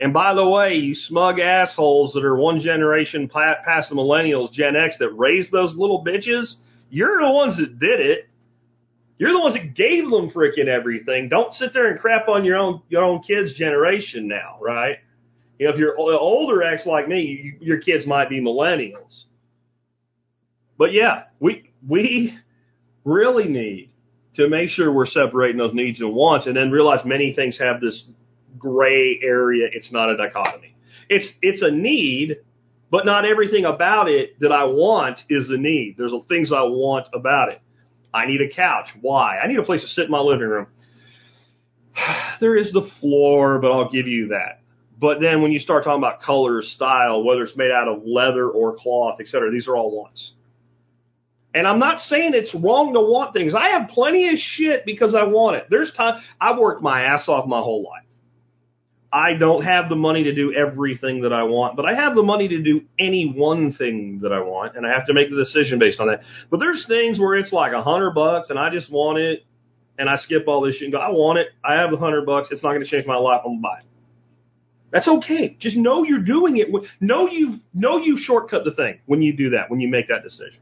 [0.00, 4.76] And by the way, you smug assholes that are one generation past the millennials, Gen
[4.76, 6.54] X, that raised those little bitches,
[6.90, 8.28] you're the ones that did it.
[9.18, 11.28] You're the ones that gave them freaking everything.
[11.28, 14.98] Don't sit there and crap on your own your own kids' generation now, right?
[15.58, 19.24] You know, if you're older X like me, you, your kids might be millennials.
[20.78, 22.38] But yeah, we we
[23.04, 23.90] really need
[24.34, 27.80] to make sure we're separating those needs and wants, and then realize many things have
[27.80, 28.08] this
[28.56, 29.68] gray area.
[29.72, 30.76] It's not a dichotomy.
[31.08, 32.36] It's it's a need,
[32.90, 35.96] But not everything about it that I want is a need.
[35.98, 37.60] There's things I want about it.
[38.12, 38.88] I need a couch.
[39.00, 39.38] Why?
[39.38, 40.68] I need a place to sit in my living room.
[42.40, 44.60] there is the floor, but I'll give you that.
[44.98, 48.48] But then when you start talking about color, style, whether it's made out of leather
[48.48, 50.32] or cloth, etc., these are all wants.
[51.54, 53.54] And I'm not saying it's wrong to want things.
[53.54, 55.66] I have plenty of shit because I want it.
[55.70, 58.04] There's time I've worked my ass off my whole life.
[59.12, 62.22] I don't have the money to do everything that I want, but I have the
[62.22, 65.36] money to do any one thing that I want, and I have to make the
[65.36, 66.22] decision based on that.
[66.50, 69.44] But there's things where it's like a hundred bucks, and I just want it,
[69.98, 71.48] and I skip all this shit and go, I want it.
[71.64, 72.48] I have a hundred bucks.
[72.50, 73.40] It's not going to change my life.
[73.44, 73.84] I'm gonna buy it.
[74.90, 75.56] That's okay.
[75.58, 76.68] Just know you're doing it.
[77.00, 79.70] Know you've know you shortcut the thing when you do that.
[79.70, 80.60] When you make that decision.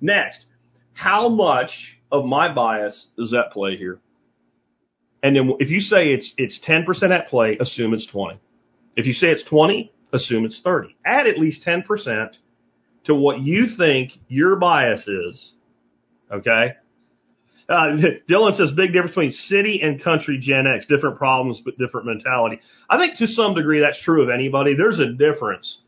[0.00, 0.46] Next,
[0.92, 4.00] how much of my bias is at play here?
[5.22, 8.40] And then if you say it's it's 10% at play, assume it's 20.
[8.96, 10.96] If you say it's 20, assume it's 30.
[11.04, 12.30] Add at least 10%
[13.04, 15.52] to what you think your bias is.
[16.30, 16.74] Okay?
[17.68, 17.96] Uh,
[18.30, 22.60] Dylan says big difference between city and country Gen X, different problems but different mentality.
[22.88, 24.74] I think to some degree that's true of anybody.
[24.74, 25.78] There's a difference.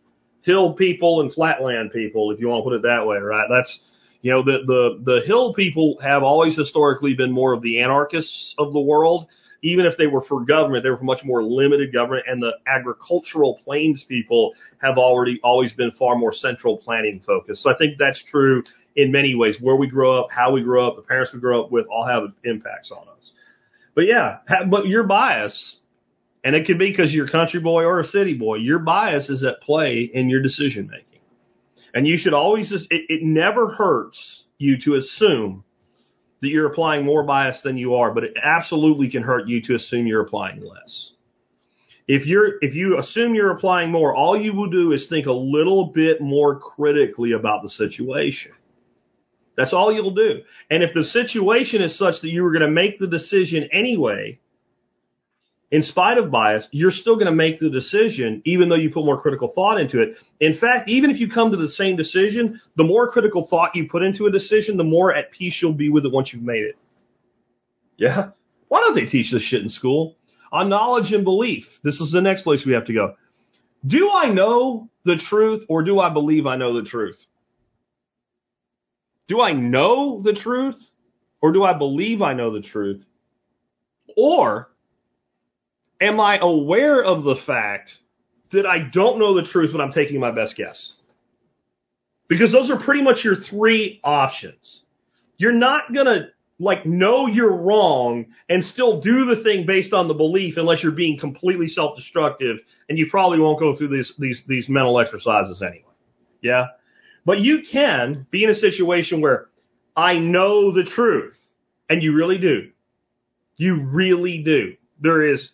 [0.42, 3.46] Hill people and flatland people, if you want to put it that way, right?
[3.50, 3.78] That's
[4.22, 8.54] you know, the, the, the hill people have always historically been more of the anarchists
[8.58, 9.26] of the world.
[9.62, 12.52] Even if they were for government, they were for much more limited government and the
[12.66, 17.62] agricultural plains people have already always been far more central planning focused.
[17.62, 18.62] So I think that's true
[18.96, 19.56] in many ways.
[19.60, 22.06] Where we grow up, how we grow up, the parents we grow up with all
[22.06, 23.32] have impacts on us.
[23.94, 24.38] But yeah,
[24.70, 25.80] but your bias,
[26.42, 29.28] and it could be because you're a country boy or a city boy, your bias
[29.28, 31.09] is at play in your decision making.
[31.94, 35.64] And you should always, it, it never hurts you to assume
[36.40, 39.74] that you're applying more bias than you are, but it absolutely can hurt you to
[39.74, 41.12] assume you're applying less.
[42.08, 45.32] If you're, if you assume you're applying more, all you will do is think a
[45.32, 48.52] little bit more critically about the situation.
[49.56, 50.40] That's all you'll do.
[50.70, 54.40] And if the situation is such that you were going to make the decision anyway,
[55.70, 59.04] in spite of bias, you're still going to make the decision, even though you put
[59.04, 60.16] more critical thought into it.
[60.40, 63.88] In fact, even if you come to the same decision, the more critical thought you
[63.88, 66.64] put into a decision, the more at peace you'll be with it once you've made
[66.64, 66.76] it.
[67.96, 68.30] Yeah.
[68.66, 70.16] Why don't they teach this shit in school?
[70.50, 71.66] On knowledge and belief.
[71.84, 73.14] This is the next place we have to go.
[73.86, 77.18] Do I know the truth or do I believe I know the truth?
[79.28, 80.76] Do I know the truth
[81.40, 83.04] or do I believe I know the truth?
[84.16, 84.69] Or
[86.00, 87.92] am I aware of the fact
[88.52, 90.94] that I don't know the truth, when I'm taking my best guess?
[92.28, 94.82] Because those are pretty much your three options.
[95.36, 96.28] You're not gonna
[96.58, 100.92] like know you're wrong and still do the thing based on the belief unless you're
[100.92, 105.84] being completely self-destructive and you probably won't go through these these these mental exercises anyway.
[106.42, 106.66] Yeah?
[107.24, 109.48] But you can be in a situation where
[109.96, 111.38] I know the truth
[111.88, 112.70] and you really do.
[113.56, 114.74] You really do.
[115.00, 115.50] There is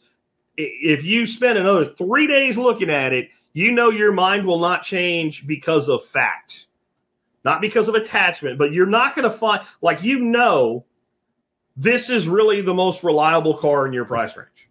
[0.57, 4.83] if you spend another three days looking at it, you know your mind will not
[4.83, 6.53] change because of fact.
[7.45, 10.85] Not because of attachment, but you're not going to find, like you know,
[11.77, 14.69] this is really the most reliable car in your price range,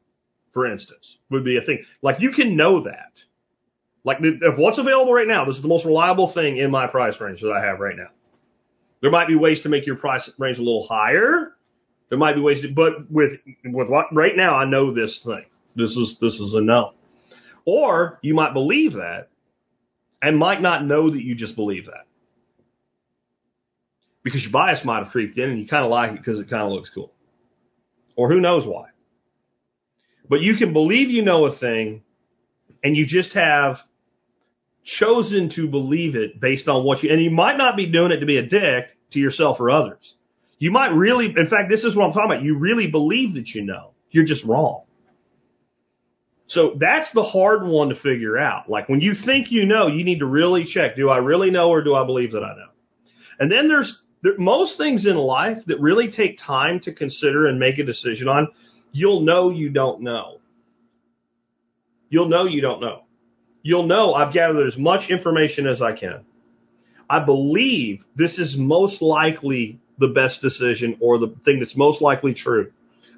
[0.53, 1.85] for instance, would be a thing.
[2.01, 3.11] Like you can know that.
[4.03, 7.19] Like if what's available right now, this is the most reliable thing in my price
[7.19, 8.09] range that I have right now.
[9.01, 11.53] There might be ways to make your price range a little higher.
[12.09, 15.45] There might be ways to, but with, with what, right now I know this thing.
[15.75, 16.93] This is this is a no.
[17.65, 19.29] Or you might believe that
[20.21, 22.05] and might not know that you just believe that.
[24.23, 26.49] Because your bias might have creeped in and you kind of like it because it
[26.49, 27.11] kind of looks cool.
[28.15, 28.87] Or who knows why.
[30.27, 32.01] But you can believe you know a thing
[32.83, 33.77] and you just have
[34.83, 38.19] chosen to believe it based on what you, and you might not be doing it
[38.19, 40.15] to be a dick to yourself or others.
[40.57, 42.43] You might really, in fact, this is what I'm talking about.
[42.43, 43.91] You really believe that you know.
[44.09, 44.84] You're just wrong.
[46.47, 48.69] So that's the hard one to figure out.
[48.69, 51.69] Like when you think you know, you need to really check, do I really know
[51.69, 52.69] or do I believe that I know?
[53.39, 57.59] And then there's there, most things in life that really take time to consider and
[57.59, 58.49] make a decision on,
[58.91, 60.39] you'll know you don't know.
[62.09, 63.03] You'll know you don't know.
[63.63, 66.25] You'll know I've gathered as much information as I can.
[67.09, 72.33] I believe this is most likely the best decision or the thing that's most likely
[72.33, 72.71] true.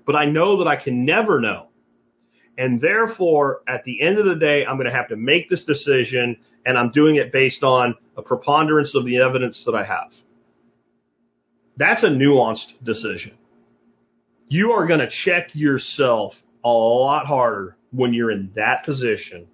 [0.05, 1.67] But I know that I can never know
[2.57, 5.63] and therefore, at the end of the day, I'm going to have to make this
[5.63, 10.11] decision and I'm doing it based on a preponderance of the evidence that I have.
[11.77, 13.37] That's a nuanced decision.
[14.49, 16.33] You are going to check yourself
[16.65, 19.47] a lot harder when you're in that position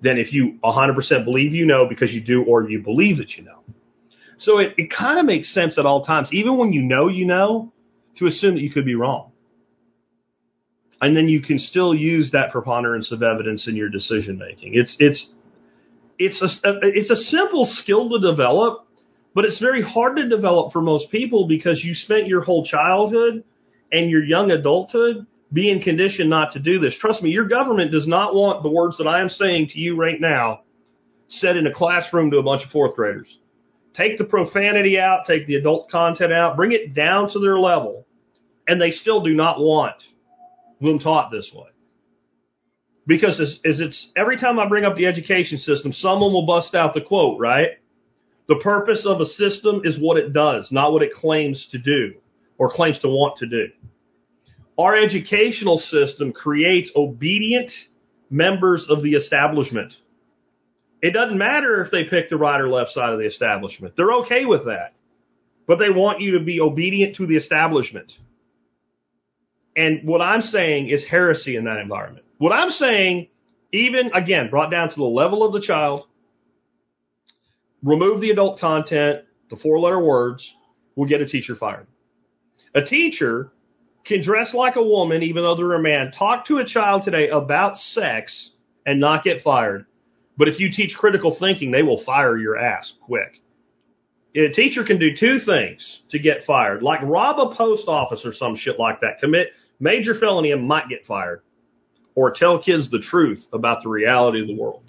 [0.00, 3.44] than if you 100% believe you know because you do or you believe that you
[3.44, 3.62] know.
[4.38, 7.26] So it, it kind of makes sense at all times, even when you know you
[7.26, 7.72] know,
[8.16, 9.32] to assume that you could be wrong.
[11.00, 14.72] And then you can still use that preponderance of evidence in your decision making.
[14.74, 15.30] It's it's
[16.18, 18.86] it's a it's a simple skill to develop,
[19.34, 23.44] but it's very hard to develop for most people because you spent your whole childhood
[23.92, 26.96] and your young adulthood being conditioned not to do this.
[26.96, 29.96] Trust me, your government does not want the words that I am saying to you
[29.96, 30.62] right now
[31.28, 33.38] said in a classroom to a bunch of fourth graders.
[33.94, 38.06] Take the profanity out, take the adult content out, bring it down to their level,
[38.68, 39.96] and they still do not want
[40.80, 41.68] them taught this way.
[43.06, 46.74] Because as, as it's every time I bring up the education system, someone will bust
[46.74, 47.78] out the quote, right?
[48.48, 52.14] The purpose of a system is what it does, not what it claims to do
[52.58, 53.66] or claims to want to do.
[54.78, 57.72] Our educational system creates obedient
[58.28, 59.94] members of the establishment.
[61.00, 63.94] It doesn't matter if they pick the right or left side of the establishment.
[63.96, 64.92] They're okay with that.
[65.66, 68.12] But they want you to be obedient to the establishment.
[69.76, 72.24] And what I'm saying is heresy in that environment.
[72.38, 73.28] What I'm saying,
[73.72, 76.06] even again, brought down to the level of the child,
[77.82, 80.54] remove the adult content, the four letter words,
[80.96, 81.86] will get a teacher fired.
[82.74, 83.52] A teacher
[84.06, 87.28] can dress like a woman even though they're a man, talk to a child today
[87.28, 88.52] about sex
[88.86, 89.84] and not get fired.
[90.38, 93.42] But if you teach critical thinking, they will fire your ass quick.
[94.34, 98.32] A teacher can do two things to get fired, like rob a post office or
[98.34, 99.48] some shit like that, commit
[99.78, 101.42] major felony and might get fired,
[102.14, 104.84] or tell kids the truth about the reality of the world.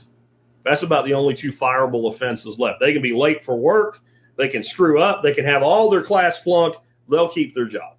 [0.63, 2.79] That's about the only two fireable offenses left.
[2.79, 3.99] They can be late for work,
[4.37, 6.75] they can screw up, they can have all their class flunk,
[7.09, 7.95] they'll keep their job.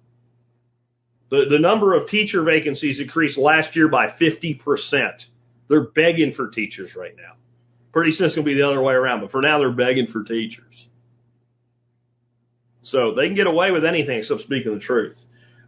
[1.29, 4.59] The, the number of teacher vacancies increased last year by 50%.
[5.67, 7.33] They're begging for teachers right now.
[7.93, 10.07] Pretty soon it's going to be the other way around, but for now they're begging
[10.07, 10.87] for teachers.
[12.81, 15.17] So they can get away with anything except speaking the truth.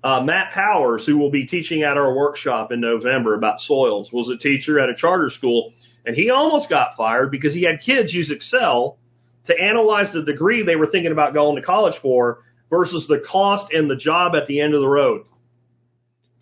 [0.04, 4.30] Uh, Matt Powers, who will be teaching at our workshop in November about soils, was
[4.30, 5.74] a teacher at a charter school,
[6.06, 8.98] and he almost got fired because he had kids use Excel
[9.46, 12.40] to analyze the degree they were thinking about going to college for
[12.70, 15.26] versus the cost and the job at the end of the road.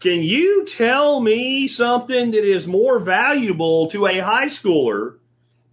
[0.02, 5.18] Can you tell me something that is more valuable to a high schooler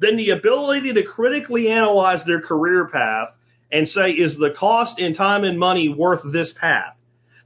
[0.01, 3.37] than the ability to critically analyze their career path
[3.71, 6.96] and say, is the cost in time and money worth this path?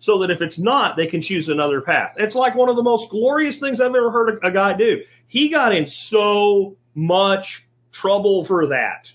[0.00, 2.14] So that if it's not, they can choose another path.
[2.16, 5.02] It's like one of the most glorious things I've ever heard a guy do.
[5.26, 9.08] He got in so much trouble for that.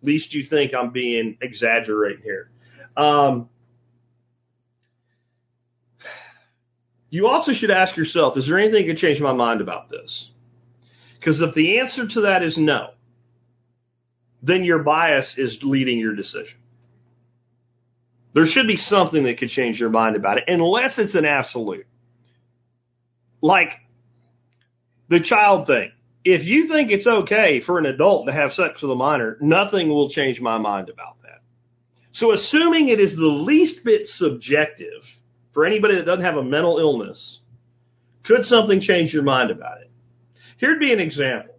[0.00, 2.50] At least you think I'm being exaggerating here.
[2.96, 3.48] Um,
[7.10, 10.30] you also should ask yourself, is there anything that could change my mind about this?
[11.18, 12.90] Because if the answer to that is no,
[14.42, 16.59] then your bias is leading your decision.
[18.32, 21.86] There should be something that could change your mind about it, unless it's an absolute.
[23.40, 23.70] Like
[25.08, 25.92] the child thing.
[26.24, 29.88] If you think it's okay for an adult to have sex with a minor, nothing
[29.88, 31.40] will change my mind about that.
[32.12, 35.02] So assuming it is the least bit subjective
[35.52, 37.40] for anybody that doesn't have a mental illness,
[38.24, 39.90] could something change your mind about it?
[40.58, 41.54] Here'd be an example.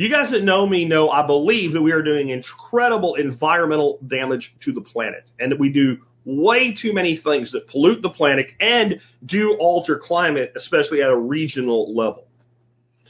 [0.00, 4.54] You guys that know me know I believe that we are doing incredible environmental damage
[4.60, 8.46] to the planet and that we do way too many things that pollute the planet
[8.60, 12.26] and do alter climate, especially at a regional level.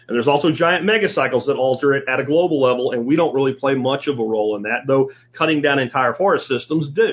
[0.08, 3.36] And there's also giant megacycles that alter it at a global level, and we don't
[3.36, 7.12] really play much of a role in that, though cutting down entire forest systems do.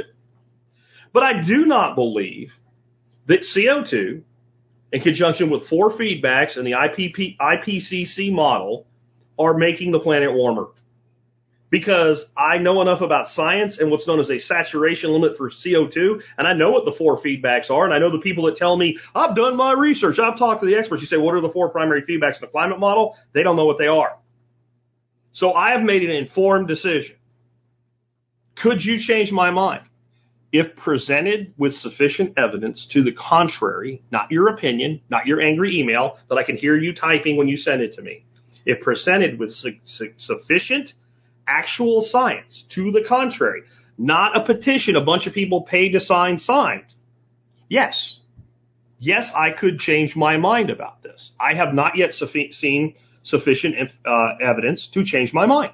[1.14, 2.52] But I do not believe
[3.28, 4.24] that CO2,
[4.92, 8.88] in conjunction with four feedbacks and the IPP, IPCC model,
[9.38, 10.68] are making the planet warmer.
[11.70, 16.22] Because I know enough about science and what's known as a saturation limit for CO2,
[16.38, 18.78] and I know what the four feedbacks are, and I know the people that tell
[18.78, 21.02] me, I've done my research, I've talked to the experts.
[21.02, 23.18] You say, what are the four primary feedbacks in the climate model?
[23.34, 24.18] They don't know what they are.
[25.34, 27.18] So I have made an informed decision.
[28.56, 29.84] Could you change my mind?
[30.52, 36.18] if presented with sufficient evidence to the contrary, not your opinion, not your angry email
[36.30, 38.26] that I can hear you typing when you send it to me,
[38.68, 40.94] if presented with su- su- sufficient
[41.48, 43.64] actual science to the contrary,
[43.98, 46.86] not a petition a bunch of people paid to sign signed,
[47.70, 48.20] yes,
[49.00, 51.32] yes, I could change my mind about this.
[51.40, 55.72] I have not yet seen sufficient uh, evidence to change my mind.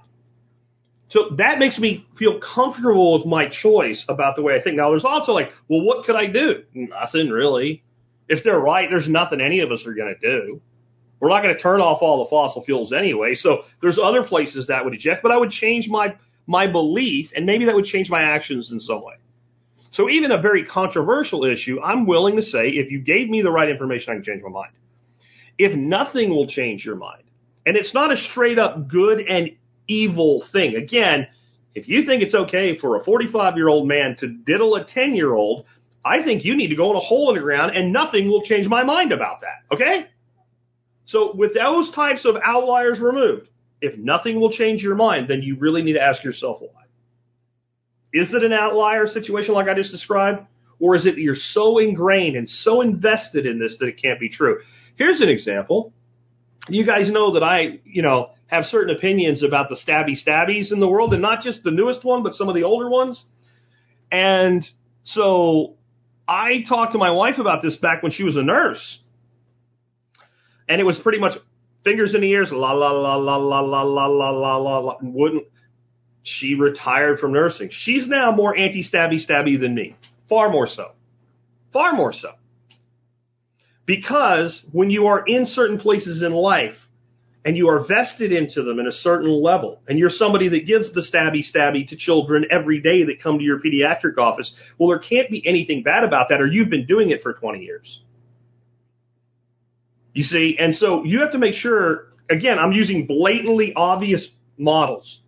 [1.10, 4.78] So that makes me feel comfortable with my choice about the way I think.
[4.78, 6.64] Now, there's also like, well, what could I do?
[6.74, 7.84] Nothing really.
[8.30, 10.62] If they're right, there's nothing any of us are going to do.
[11.24, 13.36] We're not going to turn off all the fossil fuels anyway.
[13.36, 16.18] So there's other places that would eject, but I would change my,
[16.48, 19.14] my belief and maybe that would change my actions in some way.
[19.92, 23.52] So even a very controversial issue, I'm willing to say if you gave me the
[23.52, 24.74] right information, I can change my mind.
[25.58, 27.24] If nothing will change your mind,
[27.66, 29.52] and it's not a straight up good and
[29.88, 30.76] evil thing.
[30.76, 31.28] Again,
[31.74, 35.16] if you think it's okay for a 45 year old man to diddle a 10
[35.16, 35.68] year old,
[36.04, 38.44] I think you need to go in a hole in the ground and nothing will
[38.44, 39.74] change my mind about that.
[39.74, 40.08] Okay?
[41.06, 43.50] So with those types of outliers removed,
[43.82, 46.84] if nothing will change your mind, then you really need to ask yourself why.
[48.14, 50.46] Is it an outlier situation like I just described?
[50.80, 54.20] Or is it that you're so ingrained and so invested in this that it can't
[54.20, 54.62] be true?
[54.96, 55.94] Here's an example.
[56.70, 60.80] You guys know that I, you know, have certain opinions about the stabby stabbies in
[60.80, 63.26] the world and not just the newest one, but some of the older ones.
[64.12, 64.64] And
[65.04, 65.76] so
[66.28, 69.00] I talked to my wife about this back when she was a nurse.
[70.68, 71.38] And it was pretty much
[71.84, 74.98] fingers in the ears, la la la la la la la la la la.
[75.02, 75.46] Wouldn't
[76.24, 77.70] she retired from nursing?
[77.72, 79.96] She's now more anti-stabby stabby than me.
[80.30, 80.92] Far more so.
[81.74, 82.32] Far more so.
[83.86, 86.76] Because when you are in certain places in life
[87.44, 90.94] and you are vested into them in a certain level, and you're somebody that gives
[90.94, 95.00] the stabby stabby to children every day that come to your pediatric office, well, there
[95.00, 98.00] can't be anything bad about that, or you've been doing it for 20 years.
[100.14, 105.20] You see, and so you have to make sure, again, I'm using blatantly obvious models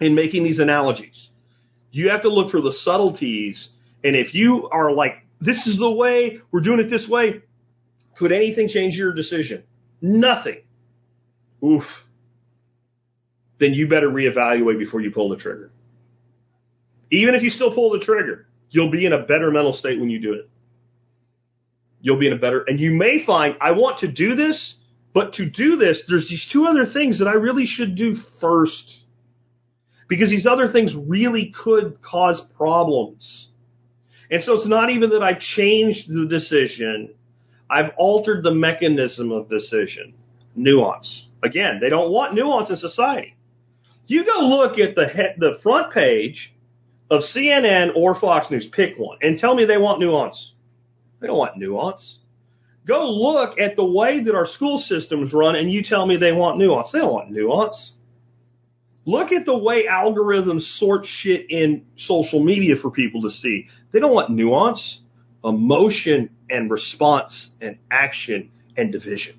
[0.00, 1.30] in making these analogies.
[1.90, 3.68] You have to look for the subtleties,
[4.04, 7.42] and if you are like, this is the way, we're doing it this way,
[8.16, 9.64] could anything change your decision?
[10.00, 10.62] Nothing.
[11.64, 11.84] Oof.
[13.58, 15.70] Then you better reevaluate before you pull the trigger.
[17.10, 20.10] Even if you still pull the trigger, you'll be in a better mental state when
[20.10, 20.48] you do it.
[22.02, 24.74] You'll be in a better, and you may find, I want to do this,
[25.14, 29.04] but to do this, there's these two other things that I really should do first.
[30.08, 33.48] Because these other things really could cause problems.
[34.30, 37.14] And so it's not even that I changed the decision.
[37.70, 40.14] I've altered the mechanism of decision.
[40.56, 41.28] Nuance.
[41.42, 43.36] Again, they don't want nuance in society.
[44.06, 46.52] You go look at the he- the front page
[47.10, 50.52] of CNN or Fox News, pick one, and tell me they want nuance.
[51.22, 52.18] They don't want nuance.
[52.84, 56.32] Go look at the way that our school systems run, and you tell me they
[56.32, 56.90] want nuance.
[56.90, 57.94] They don't want nuance.
[59.04, 63.68] Look at the way algorithms sort shit in social media for people to see.
[63.92, 64.98] They don't want nuance,
[65.44, 69.38] emotion, and response, and action, and division.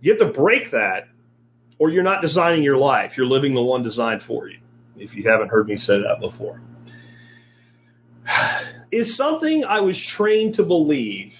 [0.00, 1.08] You have to break that,
[1.78, 3.12] or you're not designing your life.
[3.18, 4.58] You're living the one designed for you.
[4.96, 6.62] If you haven't heard me say that before.
[8.90, 11.32] Is something I was trained to believe,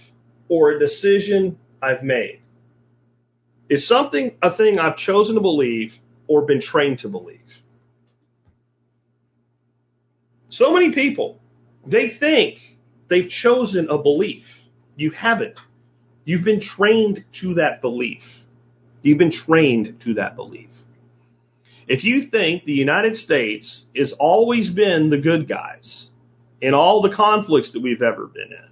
[0.48, 2.40] or a decision I've made?
[3.68, 5.92] Is something a thing I've chosen to believe
[6.26, 7.40] or been trained to believe?
[10.50, 11.38] So many people,
[11.86, 12.58] they think
[13.08, 14.44] they've chosen a belief.
[14.96, 15.58] You haven't.
[16.24, 18.22] You've been trained to that belief.
[19.02, 20.70] You've been trained to that belief.
[21.86, 26.08] If you think the United States has always been the good guys
[26.60, 28.68] in all the conflicts that we've ever been in,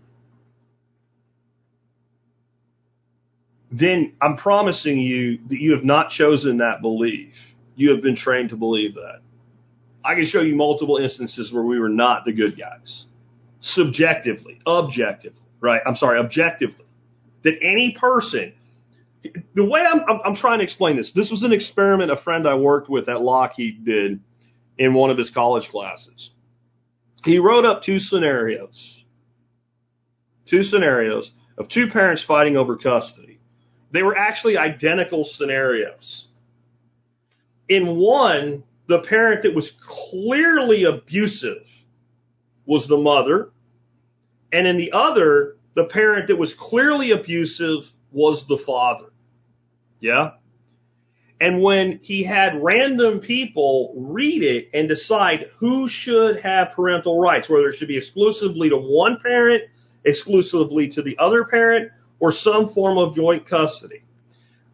[3.78, 7.34] then I'm promising you that you have not chosen that belief.
[7.74, 9.20] You have been trained to believe that.
[10.05, 13.05] I can show you multiple instances where we were not the good guys.
[13.61, 15.80] Subjectively, objectively, right?
[15.84, 16.87] I'm sorry, objectively.
[17.43, 18.55] That any person,
[19.54, 22.46] the way I'm, I'm, I'm trying to explain this, this was an experiment a friend
[22.46, 24.21] I worked with at Lockheed did
[24.79, 26.30] in one of his college classes.
[27.27, 29.03] He wrote up two scenarios.
[30.49, 33.41] Two scenarios of two parents fighting over custody.
[33.91, 36.29] They were actually identical scenarios.
[37.69, 39.73] In one, the parent that was
[40.09, 41.67] clearly abusive
[42.65, 43.51] was the mother,
[44.53, 49.11] and in the other, the parent that was clearly abusive was the father.
[49.99, 50.31] Yeah?
[51.41, 57.49] And when he had random people read it and decide who should have parental rights,
[57.49, 59.64] whether it should be exclusively to one parent,
[60.04, 61.91] exclusively to the other parent,
[62.21, 64.03] or some form of joint custody.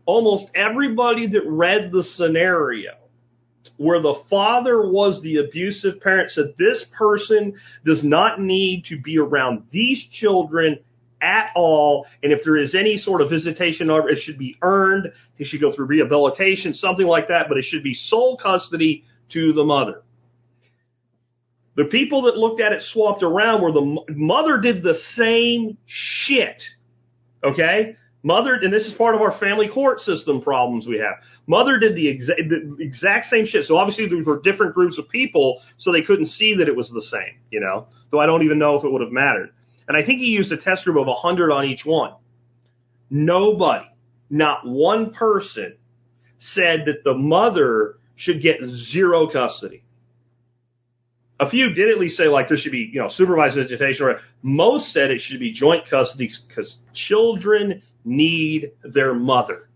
[0.05, 2.93] Almost everybody that read the scenario
[3.77, 9.19] where the father was the abusive parent said this person does not need to be
[9.19, 10.79] around these children
[11.23, 12.07] at all.
[12.23, 15.13] And if there is any sort of visitation, it should be earned.
[15.37, 19.53] He should go through rehabilitation, something like that, but it should be sole custody to
[19.53, 20.03] the mother.
[21.75, 26.63] The people that looked at it swapped around where the mother did the same shit.
[27.43, 27.97] Okay?
[28.23, 31.15] Mother, and this is part of our family court system problems we have.
[31.47, 33.65] Mother did the exact, the exact same shit.
[33.67, 36.91] So obviously these were different groups of people, so they couldn't see that it was
[36.91, 37.89] the same, you know?
[38.11, 39.51] Though I don't even know if it would have mattered.
[39.89, 42.15] And I think he used a test group of 100 on each one.
[43.11, 43.87] Nobody,
[44.31, 45.77] not one person,
[46.39, 49.85] said that the mother should get zero custody.
[51.41, 54.07] A few did at least say like there should be, you know, supervised visitation.
[54.07, 59.69] Or most said it should be joint custody because children need their mother,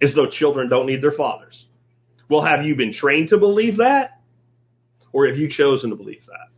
[0.00, 1.66] as though children don't need their fathers.
[2.28, 4.20] Well, have you been trained to believe that,
[5.12, 6.48] or have you chosen to believe that?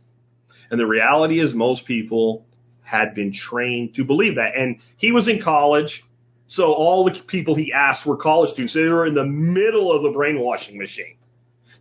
[0.69, 2.45] And the reality is, most people
[2.91, 4.57] had been trained to believe that.
[4.57, 6.03] And he was in college,
[6.47, 8.73] so all the people he asked were college students.
[8.73, 11.15] They were in the middle of the brainwashing machine.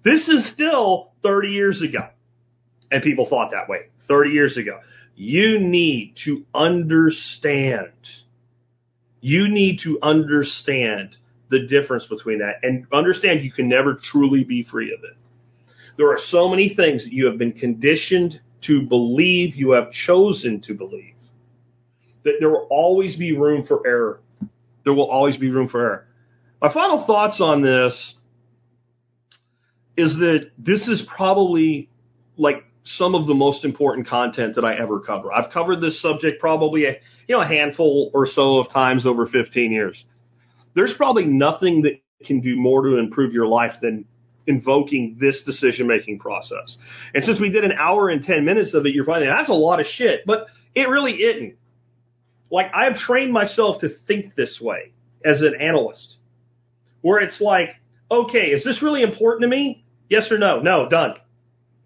[0.05, 2.09] This is still 30 years ago.
[2.93, 4.79] And people thought that way 30 years ago.
[5.17, 7.93] You need to understand.
[9.21, 11.17] You need to understand
[11.51, 15.17] the difference between that and understand you can never truly be free of it.
[15.97, 20.61] There are so many things that you have been conditioned to believe, you have chosen
[20.63, 21.15] to believe,
[22.25, 24.21] that there will always be room for error.
[24.85, 26.07] There will always be room for error.
[26.61, 28.15] My final thoughts on this
[29.97, 31.89] is that this is probably
[32.37, 35.33] like some of the most important content that I ever cover.
[35.33, 36.97] I've covered this subject probably a,
[37.29, 40.05] you know a handful or so of times over 15 years.
[40.75, 44.07] There's probably nothing that can do more to improve your life than
[44.51, 46.77] invoking this decision making process.
[47.15, 49.55] And since we did an hour and 10 minutes of it, you're finding that's a
[49.55, 51.57] lot of shit, but it really isn't.
[52.51, 54.93] Like I've trained myself to think this way
[55.25, 56.17] as an analyst,
[57.01, 57.71] where it's like,
[58.11, 59.85] okay, is this really important to me?
[60.09, 60.61] Yes or no?
[60.61, 61.15] No, done.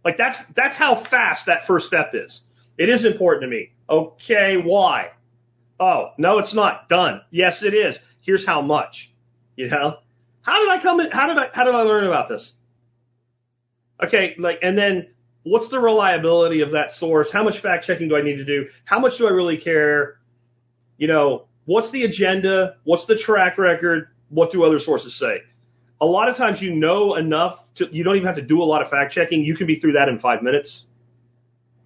[0.05, 2.41] Like that's that's how fast that first step is.
[2.79, 3.73] It is important to me.
[3.89, 5.11] Okay, why?
[5.79, 6.89] Oh, no, it's not.
[6.89, 7.21] Done.
[7.31, 7.99] Yes, it is.
[8.23, 9.13] Here's how much.
[9.57, 9.99] You know?
[10.45, 12.53] How did I come in how did I how did I learn about this?
[14.03, 15.09] Okay, like and then
[15.43, 17.31] what's the reliability of that source?
[17.33, 18.67] How much fact checking do I need to do?
[18.85, 20.19] How much do I really care?
[20.99, 22.77] You know, what's the agenda?
[22.85, 24.09] What's the track record?
[24.29, 25.39] What do other sources say?
[26.01, 28.65] A lot of times you know enough to, you don't even have to do a
[28.65, 29.45] lot of fact checking.
[29.45, 30.85] You can be through that in five minutes.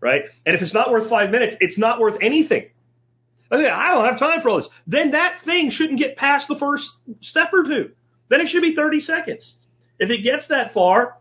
[0.00, 0.22] Right?
[0.44, 2.70] And if it's not worth five minutes, it's not worth anything.
[3.50, 4.68] Okay, I don't have time for all this.
[4.86, 6.90] Then that thing shouldn't get past the first
[7.20, 7.90] step or two.
[8.28, 9.54] Then it should be 30 seconds.
[9.98, 11.16] If it gets that far,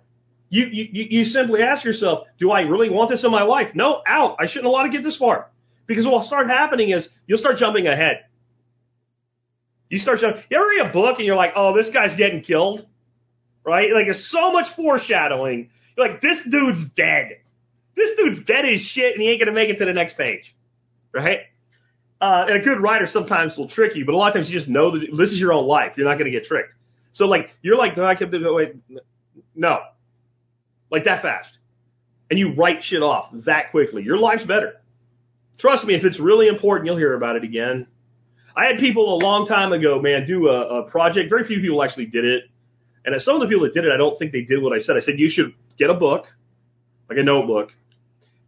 [0.49, 3.75] you, you, you simply ask yourself, do I really want this in my life?
[3.75, 4.37] No, out.
[4.39, 5.49] I shouldn't allow to get this far.
[5.87, 8.25] Because what will start happening is you'll start jumping ahead.
[9.89, 10.43] You start jumping.
[10.49, 12.85] You ever read a book and you're like, oh, this guy's getting killed?
[13.63, 13.91] Right?
[13.91, 15.69] Like there's so much foreshadowing.
[15.95, 17.37] You're like, this dude's dead.
[17.95, 20.55] This dude's dead as shit and he ain't gonna make it to the next page.
[21.13, 21.39] Right?
[22.19, 24.57] Uh, and a good writer sometimes will trick you, but a lot of times you
[24.57, 25.93] just know that this is your own life.
[25.97, 26.73] You're not gonna get tricked.
[27.17, 28.75] So like, you're like, no, I kept it, wait,
[29.55, 29.79] no.
[30.91, 31.49] Like that fast.
[32.29, 34.03] And you write shit off that quickly.
[34.03, 34.73] Your life's better.
[35.57, 37.87] Trust me, if it's really important, you'll hear about it again.
[38.55, 41.31] I had people a long time ago, man, do a, a project.
[41.31, 42.43] Very few people actually did it.
[43.03, 44.77] And as some of the people that did it, I don't think they did what
[44.77, 44.95] I said.
[44.95, 46.25] I said, you should get a book,
[47.09, 47.71] like a notebook,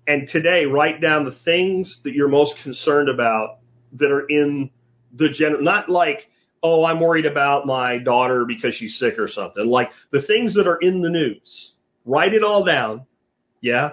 [0.08, 3.58] and today write down the things that you're most concerned about
[3.94, 4.70] that are in
[5.12, 6.28] the general, not like,
[6.64, 9.66] oh, I'm worried about my daughter because she's sick or something.
[9.66, 11.74] Like the things that are in the news.
[12.06, 13.06] Write it all down.
[13.62, 13.92] Yeah.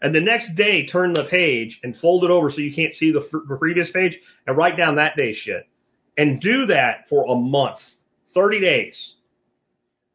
[0.00, 3.10] And the next day, turn the page and fold it over so you can't see
[3.10, 5.66] the, f- the previous page and write down that day's shit.
[6.16, 7.80] And do that for a month,
[8.34, 9.14] 30 days.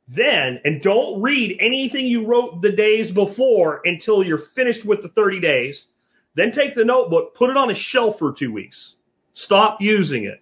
[0.07, 5.10] Then, and don't read anything you wrote the days before until you're finished with the
[5.10, 5.86] 30 days.
[6.36, 8.95] Then take the notebook, put it on a shelf for two weeks.
[9.34, 10.40] Stop using it.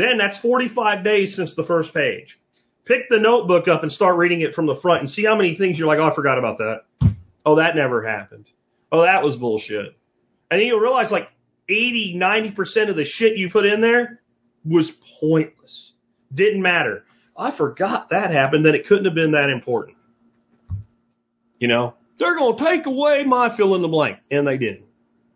[0.00, 2.40] Then that's 45 days since the first page.
[2.86, 5.54] Pick the notebook up and start reading it from the front and see how many
[5.54, 7.14] things you're like, oh, I forgot about that.
[7.44, 8.46] Oh, that never happened.
[8.90, 9.94] Oh, that was bullshit.
[10.50, 11.28] And then you'll realize like
[11.68, 14.22] 80, 90% of the shit you put in there
[14.64, 14.90] was
[15.20, 15.92] pointless.
[16.34, 17.04] Didn't matter.
[17.36, 19.98] I forgot that happened, then it couldn't have been that important.
[21.58, 24.18] You know, they're going to take away my fill in the blank.
[24.30, 24.82] And they did.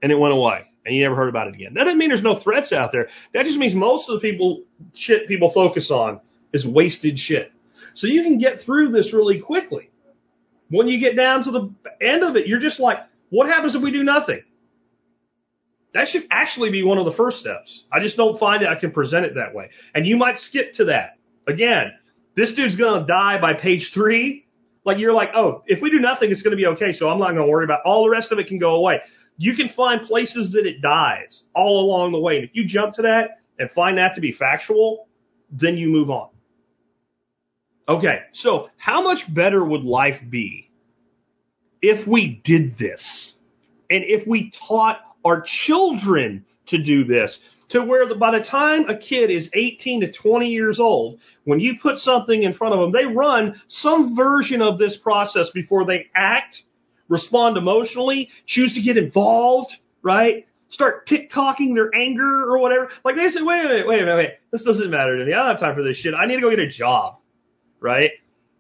[0.03, 0.65] And it went away.
[0.85, 1.75] And you never heard about it again.
[1.75, 3.09] That doesn't mean there's no threats out there.
[3.33, 6.21] That just means most of the people, shit people focus on
[6.53, 7.53] is wasted shit.
[7.95, 9.91] So you can get through this really quickly.
[10.69, 11.75] When you get down to the
[12.05, 12.99] end of it, you're just like,
[13.31, 14.43] what happens if we do nothing?
[15.95, 17.85] That should actually be one of the first steps.
[17.91, 19.71] I just don't find it I can present it that way.
[19.95, 21.19] And you might skip to that.
[21.47, 21.93] Again,
[22.37, 24.47] this dude's gonna die by page three.
[24.85, 26.93] Like you're like, oh, if we do nothing, it's gonna be okay.
[26.93, 29.01] So I'm not gonna worry about all the rest of it can go away.
[29.37, 32.37] You can find places that it dies all along the way.
[32.37, 35.09] And if you jump to that, and find that to be factual,
[35.51, 36.31] then you move on.
[37.89, 40.71] Okay, so how much better would life be
[41.83, 43.35] if we did this?
[43.91, 47.39] And if we taught our children to do this,
[47.71, 51.61] to where the, by the time a kid is 18 to 20 years old, when
[51.61, 55.85] you put something in front of them, they run some version of this process before
[55.85, 56.63] they act,
[57.09, 59.73] respond emotionally, choose to get involved,
[60.03, 60.47] right?
[60.69, 62.91] Start tick-tocking their anger or whatever.
[63.05, 64.31] Like they say, wait a minute, wait a minute, wait.
[64.51, 65.33] This doesn't matter to me.
[65.33, 66.15] I don't have time for this shit.
[66.15, 67.19] I need to go get a job,
[67.81, 68.11] right?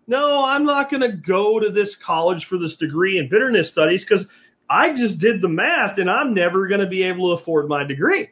[0.06, 4.04] No, I'm not going to go to this college for this degree in bitterness studies
[4.04, 4.26] because
[4.68, 7.84] I just did the math and I'm never going to be able to afford my
[7.84, 8.28] degree.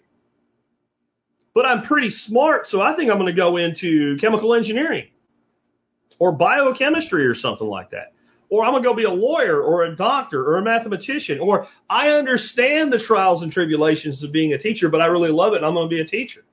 [1.55, 5.09] But I'm pretty smart, so I think I'm going to go into chemical engineering
[6.19, 8.13] or biochemistry or something like that.
[8.53, 11.41] Or I'm going to go be a lawyer or a doctor or a mathematician.
[11.41, 15.55] Or I understand the trials and tribulations of being a teacher, but I really love
[15.55, 16.45] it and I'm going to be a teacher.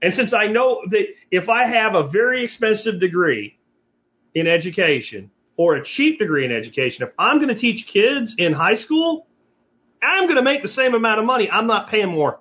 [0.00, 3.58] And since I know that if I have a very expensive degree
[4.34, 8.54] in education or a cheap degree in education, if I'm going to teach kids in
[8.54, 9.26] high school,
[10.02, 11.50] I'm going to make the same amount of money.
[11.50, 12.40] I'm not paying more.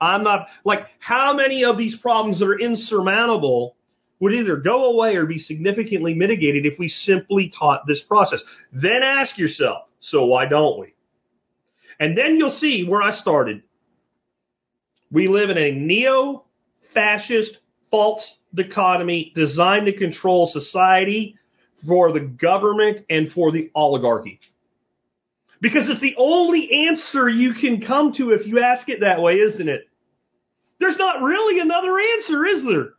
[0.00, 3.74] I'm not like how many of these problems that are insurmountable
[4.22, 8.40] would either go away or be significantly mitigated if we simply taught this process.
[8.72, 10.94] Then ask yourself, so why don't we?
[11.98, 13.64] And then you'll see where I started.
[15.10, 17.58] We live in a neo-fascist
[17.90, 21.36] false dichotomy designed to control society
[21.84, 24.38] for the government and for the oligarchy.
[25.60, 29.40] Because it's the only answer you can come to if you ask it that way,
[29.40, 29.88] isn't it?
[30.78, 32.90] There's not really another answer, is there?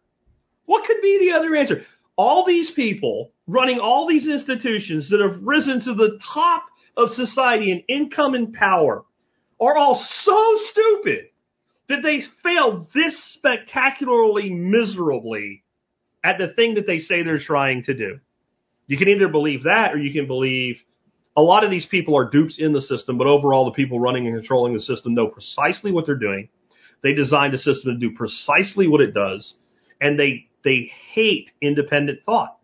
[0.66, 1.86] What could be the other answer?
[2.16, 6.64] All these people running all these institutions that have risen to the top
[6.96, 9.04] of society in income and power
[9.60, 11.26] are all so stupid
[11.90, 15.64] that they fail this spectacularly miserably
[16.24, 18.20] at the thing that they say they're trying to do.
[18.88, 20.82] You can either believe that or you can believe
[21.36, 24.28] a lot of these people are dupes in the system, but overall the people running
[24.28, 26.50] and controlling the system know precisely what they're doing.
[27.02, 29.56] They designed a system to do precisely what it does,
[30.00, 32.58] and they they hate independent thought.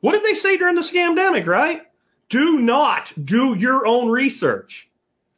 [0.00, 1.82] What did they say during the scamdemic, right?
[2.30, 4.88] Do not do your own research.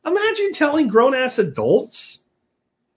[0.04, 2.18] Imagine telling grown ass adults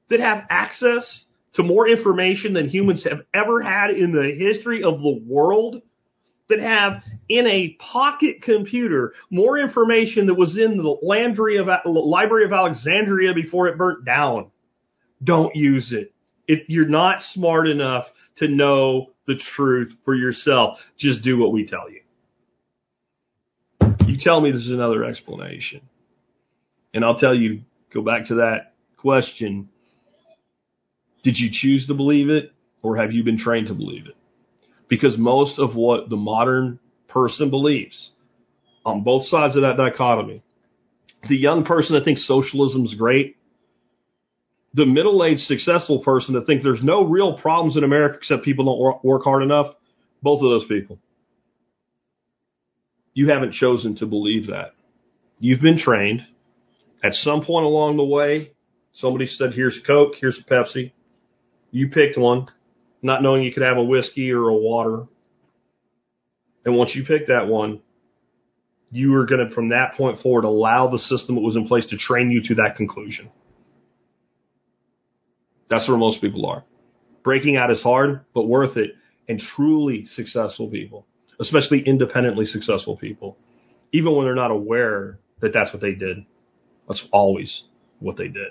[0.09, 5.01] that have access to more information than humans have ever had in the history of
[5.01, 5.81] the world
[6.49, 12.45] that have in a pocket computer more information that was in the Landry of, Library
[12.45, 14.51] of Alexandria before it burnt down.
[15.23, 16.13] Don't use it.
[16.47, 18.05] If you're not smart enough
[18.37, 22.01] to know the truth for yourself, just do what we tell you.
[24.07, 25.81] You tell me there's another explanation.
[26.93, 27.61] And I'll tell you,
[27.93, 29.69] go back to that question.
[31.23, 32.51] Did you choose to believe it
[32.81, 34.15] or have you been trained to believe it?
[34.87, 38.11] Because most of what the modern person believes
[38.85, 40.43] on both sides of that dichotomy,
[41.27, 43.37] the young person that thinks socialism is great,
[44.75, 49.03] the middle-aged successful person that thinks there's no real problems in America except people don't
[49.05, 49.73] work hard enough,
[50.21, 50.99] both of those people.
[53.13, 54.73] You haven't chosen to believe that.
[55.39, 56.27] You've been trained.
[57.01, 58.51] At some point along the way,
[58.91, 60.91] somebody said, here's Coke, here's a Pepsi.
[61.71, 62.47] You picked one,
[63.01, 65.05] not knowing you could have a whiskey or a water.
[66.65, 67.81] And once you picked that one,
[68.91, 71.85] you were going to, from that point forward, allow the system that was in place
[71.87, 73.31] to train you to that conclusion.
[75.69, 76.63] That's where most people are.
[77.23, 78.91] Breaking out is hard, but worth it.
[79.27, 81.07] And truly successful people,
[81.39, 83.37] especially independently successful people,
[83.91, 86.25] even when they're not aware that that's what they did.
[86.87, 87.63] That's always
[87.99, 88.49] what they did.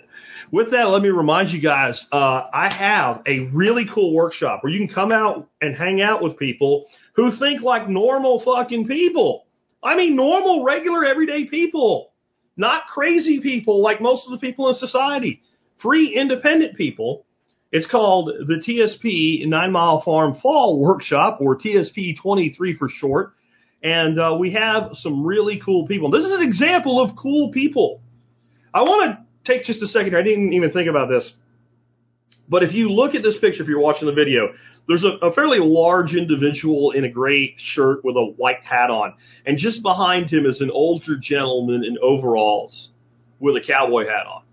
[0.50, 4.72] With that, let me remind you guys, uh, I have a really cool workshop where
[4.72, 9.46] you can come out and hang out with people who think like normal fucking people.
[9.82, 12.12] I mean, normal, regular, everyday people,
[12.56, 15.42] not crazy people like most of the people in society.
[15.78, 17.26] Free independent people.
[17.72, 23.32] It's called the TSP Nine Mile Farm Fall Workshop or TSP 23 for short.
[23.82, 26.10] And uh, we have some really cool people.
[26.10, 28.00] This is an example of cool people.
[28.72, 30.16] I want to take just a second.
[30.16, 31.32] I didn't even think about this.
[32.48, 34.54] But if you look at this picture, if you're watching the video,
[34.86, 39.14] there's a, a, fairly large individual in a gray shirt with a white hat on.
[39.44, 42.90] And just behind him is an older gentleman in overalls
[43.40, 44.43] with a cowboy hat on.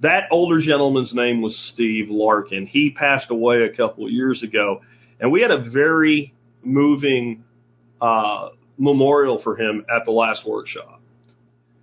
[0.00, 2.66] That older gentleman's name was Steve Larkin.
[2.66, 4.82] He passed away a couple of years ago.
[5.18, 7.44] And we had a very moving
[8.00, 11.00] uh, memorial for him at the last workshop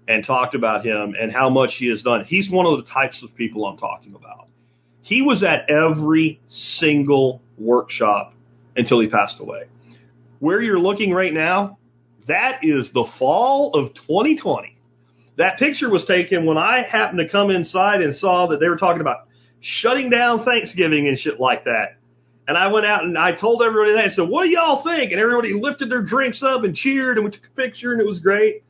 [0.07, 2.26] and talked about him and how much he has done.
[2.26, 4.48] He's one of the types of people I'm talking about.
[5.02, 8.34] He was at every single workshop
[8.76, 9.64] until he passed away.
[10.40, 11.77] Where you're looking right now,
[12.27, 14.72] that is the fall of 2020.
[15.38, 18.77] That picture was taken when I happened to come inside and saw that they were
[18.77, 19.27] talking about
[19.60, 21.95] shutting down Thanksgiving and shit like that.
[22.47, 24.05] And I went out and I told everybody that.
[24.05, 25.11] I said, what do y'all think?
[25.11, 28.07] And everybody lifted their drinks up and cheered and we took a picture and it
[28.07, 28.64] was great.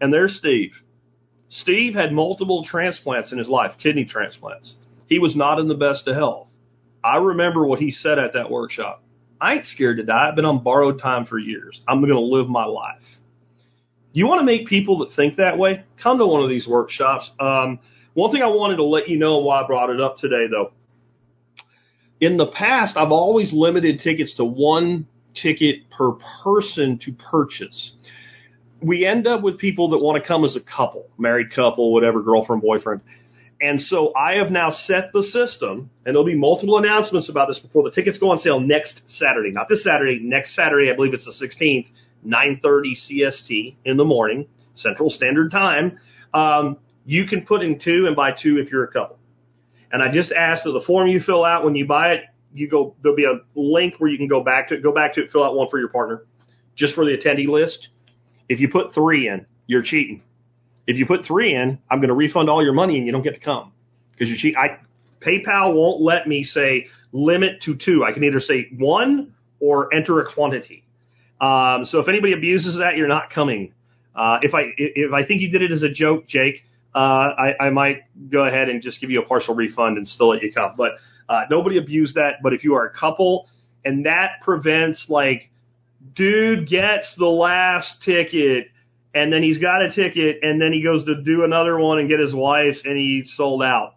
[0.00, 0.76] And there's Steve.
[1.50, 4.76] Steve had multiple transplants in his life, kidney transplants.
[5.06, 6.50] He was not in the best of health.
[7.02, 9.02] I remember what he said at that workshop.
[9.40, 10.28] I ain't scared to die.
[10.28, 11.80] I've been on borrowed time for years.
[11.88, 13.04] I'm going to live my life.
[14.12, 15.84] You want to make people that think that way?
[16.02, 17.30] Come to one of these workshops.
[17.38, 17.80] Um,
[18.14, 20.72] one thing I wanted to let you know why I brought it up today, though.
[22.20, 26.12] In the past, I've always limited tickets to one ticket per
[26.42, 27.92] person to purchase.
[28.80, 32.22] We end up with people that want to come as a couple, married couple, whatever,
[32.22, 33.02] girlfriend, boyfriend.
[33.60, 37.58] And so I have now set the system, and there'll be multiple announcements about this
[37.58, 39.50] before the tickets go on sale next Saturday.
[39.50, 41.88] Not this Saturday, next Saturday, I believe it's the 16th,
[42.26, 45.98] 9:30 CST in the morning, Central Standard Time.
[46.34, 49.18] Um, you can put in two and buy two if you're a couple.
[49.90, 52.68] And I just asked that the form you fill out when you buy it, you
[52.68, 55.22] go there'll be a link where you can go back to it, go back to
[55.22, 56.24] it, fill out one for your partner,
[56.74, 57.88] just for the attendee list.
[58.48, 60.22] If you put three in, you're cheating.
[60.86, 63.22] If you put three in, I'm going to refund all your money and you don't
[63.22, 63.72] get to come
[64.12, 64.56] because you cheat.
[64.56, 64.78] I
[65.20, 68.04] PayPal won't let me say limit to two.
[68.04, 70.84] I can either say one or enter a quantity.
[71.40, 73.74] Um, so if anybody abuses that, you're not coming.
[74.14, 77.54] Uh, if I if I think you did it as a joke, Jake, uh, I,
[77.60, 80.52] I might go ahead and just give you a partial refund and still let you
[80.52, 80.74] come.
[80.76, 80.92] But
[81.28, 82.42] uh, nobody abused that.
[82.42, 83.48] But if you are a couple,
[83.84, 85.50] and that prevents like,
[86.14, 88.68] dude gets the last ticket
[89.14, 92.08] and then he's got a ticket and then he goes to do another one and
[92.08, 93.94] get his wife and he's sold out.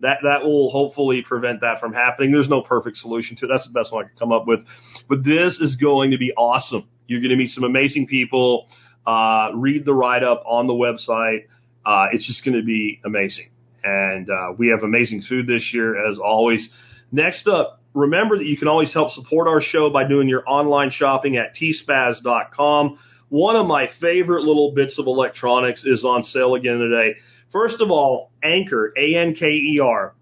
[0.00, 2.32] That that will hopefully prevent that from happening.
[2.32, 3.48] There's no perfect solution to it.
[3.48, 4.64] That's the best one I can come up with.
[5.08, 6.88] But this is going to be awesome.
[7.06, 8.68] You're going to meet some amazing people.
[9.06, 11.46] Uh, read the write up on the website.
[11.84, 13.50] Uh, it's just going to be amazing.
[13.82, 16.68] And uh, we have amazing food this year, as always.
[17.10, 20.90] Next up, remember that you can always help support our show by doing your online
[20.90, 22.98] shopping at tspaz.com.
[23.28, 27.18] One of my favorite little bits of electronics is on sale again today.
[27.50, 30.14] First of all, Anker, A-N-K-E-R.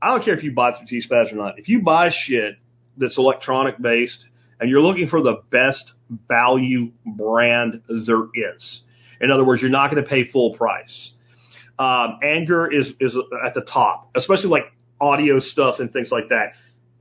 [0.00, 1.58] I don't care if you buy through T-Spaz or not.
[1.58, 2.56] If you buy shit
[2.96, 4.26] that's electronic based
[4.60, 5.92] and you're looking for the best
[6.28, 8.82] value brand there is,
[9.20, 11.12] in other words, you're not going to pay full price.
[11.78, 14.64] Um, Anker is, is at the top, especially like
[15.00, 16.52] audio stuff and things like that.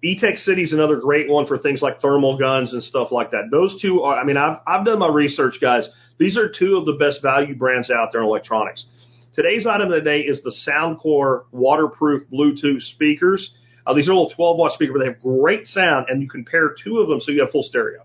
[0.03, 3.49] Etekcity is another great one for things like thermal guns and stuff like that.
[3.51, 5.89] Those two are, I mean, I've, I've done my research, guys.
[6.17, 8.85] These are two of the best value brands out there in electronics.
[9.33, 13.53] Today's item of the day is the Soundcore waterproof Bluetooth speakers.
[13.85, 16.43] Uh, these are little 12 watt speakers, but they have great sound, and you can
[16.43, 18.03] pair two of them so you have full stereo.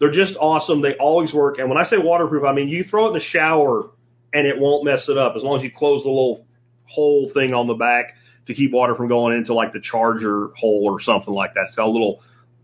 [0.00, 0.82] They're just awesome.
[0.82, 1.58] They always work.
[1.58, 3.90] And when I say waterproof, I mean you throw it in the shower
[4.32, 6.44] and it won't mess it up as long as you close the little
[6.86, 8.14] hole thing on the back
[8.46, 11.66] to keep water from going into like the charger hole or something like that.
[11.68, 12.22] It's got a little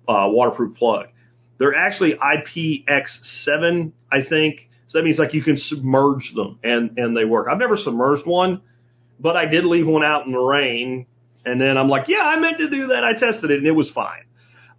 [0.08, 1.06] uh, waterproof plug.
[1.58, 4.68] They're actually IPX7, I think.
[4.90, 7.46] So that means like you can submerge them and, and they work.
[7.48, 8.60] I've never submerged one,
[9.20, 11.06] but I did leave one out in the rain.
[11.44, 13.04] And then I'm like, yeah, I meant to do that.
[13.04, 14.24] I tested it and it was fine.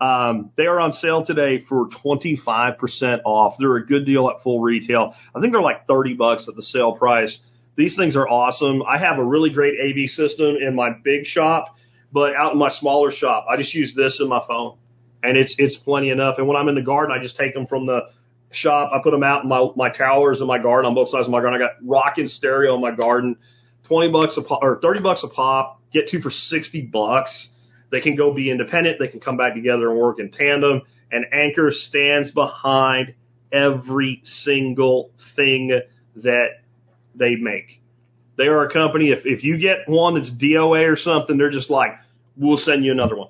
[0.02, 3.56] Um, they are on sale today for 25% off.
[3.58, 5.16] They're a good deal at full retail.
[5.34, 7.40] I think they're like 30 bucks at the sale price.
[7.78, 8.84] These things are awesome.
[8.84, 11.68] I have a really great AV system in my big shop,
[12.12, 14.78] but out in my smaller shop, I just use this in my phone
[15.24, 16.38] and it's, it's plenty enough.
[16.38, 18.10] And when I'm in the garden, I just take them from the
[18.52, 18.92] shop.
[18.94, 21.32] I put them out in my, my towers in my garden on both sides of
[21.32, 21.62] my garden.
[21.62, 23.38] I got rocking stereo in my garden,
[23.88, 27.50] 20 bucks a pop or 30 bucks a pop, get two for 60 bucks.
[27.92, 29.00] They can go be independent.
[29.00, 30.84] They can come back together and work in tandem.
[31.12, 33.16] And Anker stands behind
[33.52, 35.78] every single thing
[36.16, 36.50] that
[37.16, 37.82] they make.
[38.38, 39.12] They are a company.
[39.12, 41.92] If, if you get one that's DOA or something, they're just like,
[42.38, 43.30] we'll send you another one.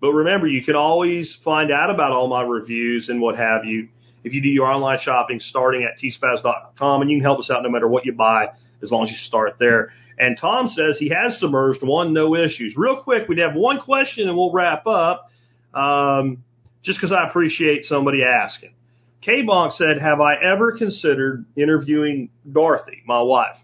[0.00, 3.88] But remember, you can always find out about all my reviews and what have you
[4.24, 7.62] if you do your online shopping starting at tspaz.com and you can help us out
[7.62, 8.48] no matter what you buy
[8.82, 9.92] as long as you start there.
[10.18, 12.76] And Tom says he has submerged one, no issues.
[12.76, 15.30] Real quick, we'd have one question and we'll wrap up.
[15.74, 16.44] Um,
[16.82, 18.74] just because I appreciate somebody asking.
[19.22, 23.56] K Bonk said, Have I ever considered interviewing Dorothy, my wife?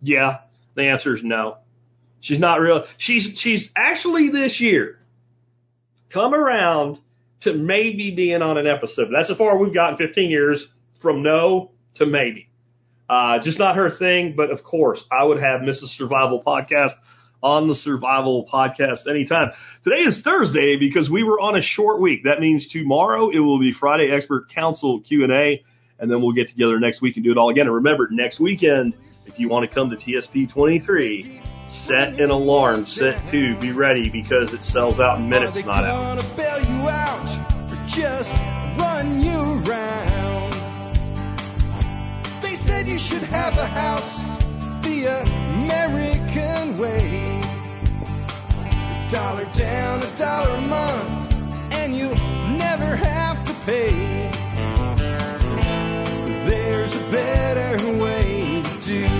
[0.00, 0.38] Yeah.
[0.76, 1.58] The answer is no.
[2.20, 2.84] She's not real.
[2.96, 4.98] She's, she's actually this year
[6.10, 6.98] come around
[7.42, 9.08] to maybe being on an episode.
[9.12, 10.66] That's as far we've gotten 15 years
[11.00, 12.48] from no to maybe.
[13.08, 15.96] Uh, just not her thing, but of course, I would have Mrs.
[15.96, 16.92] Survival podcast
[17.42, 19.52] on the Survival Podcast anytime.
[19.82, 22.24] Today is Thursday because we were on a short week.
[22.24, 25.64] That means tomorrow it will be Friday Expert Council Q&A,
[25.98, 27.66] and then we'll get together next week and do it all again.
[27.66, 28.94] And remember, next weekend,
[29.26, 34.10] if you want to come to TSP 23, set an alarm, set to, be ready
[34.10, 36.22] because it sells out in minutes, not hours.
[36.22, 37.26] Gonna bail you out
[37.70, 38.30] or just
[38.78, 40.50] run you around.
[42.42, 44.18] They said you should have a house
[44.82, 47.40] the American way.
[49.06, 51.32] A dollar down, a dollar a month,
[51.72, 52.14] and you'll
[52.58, 54.30] never have to pay.
[56.48, 59.19] There's a better way to do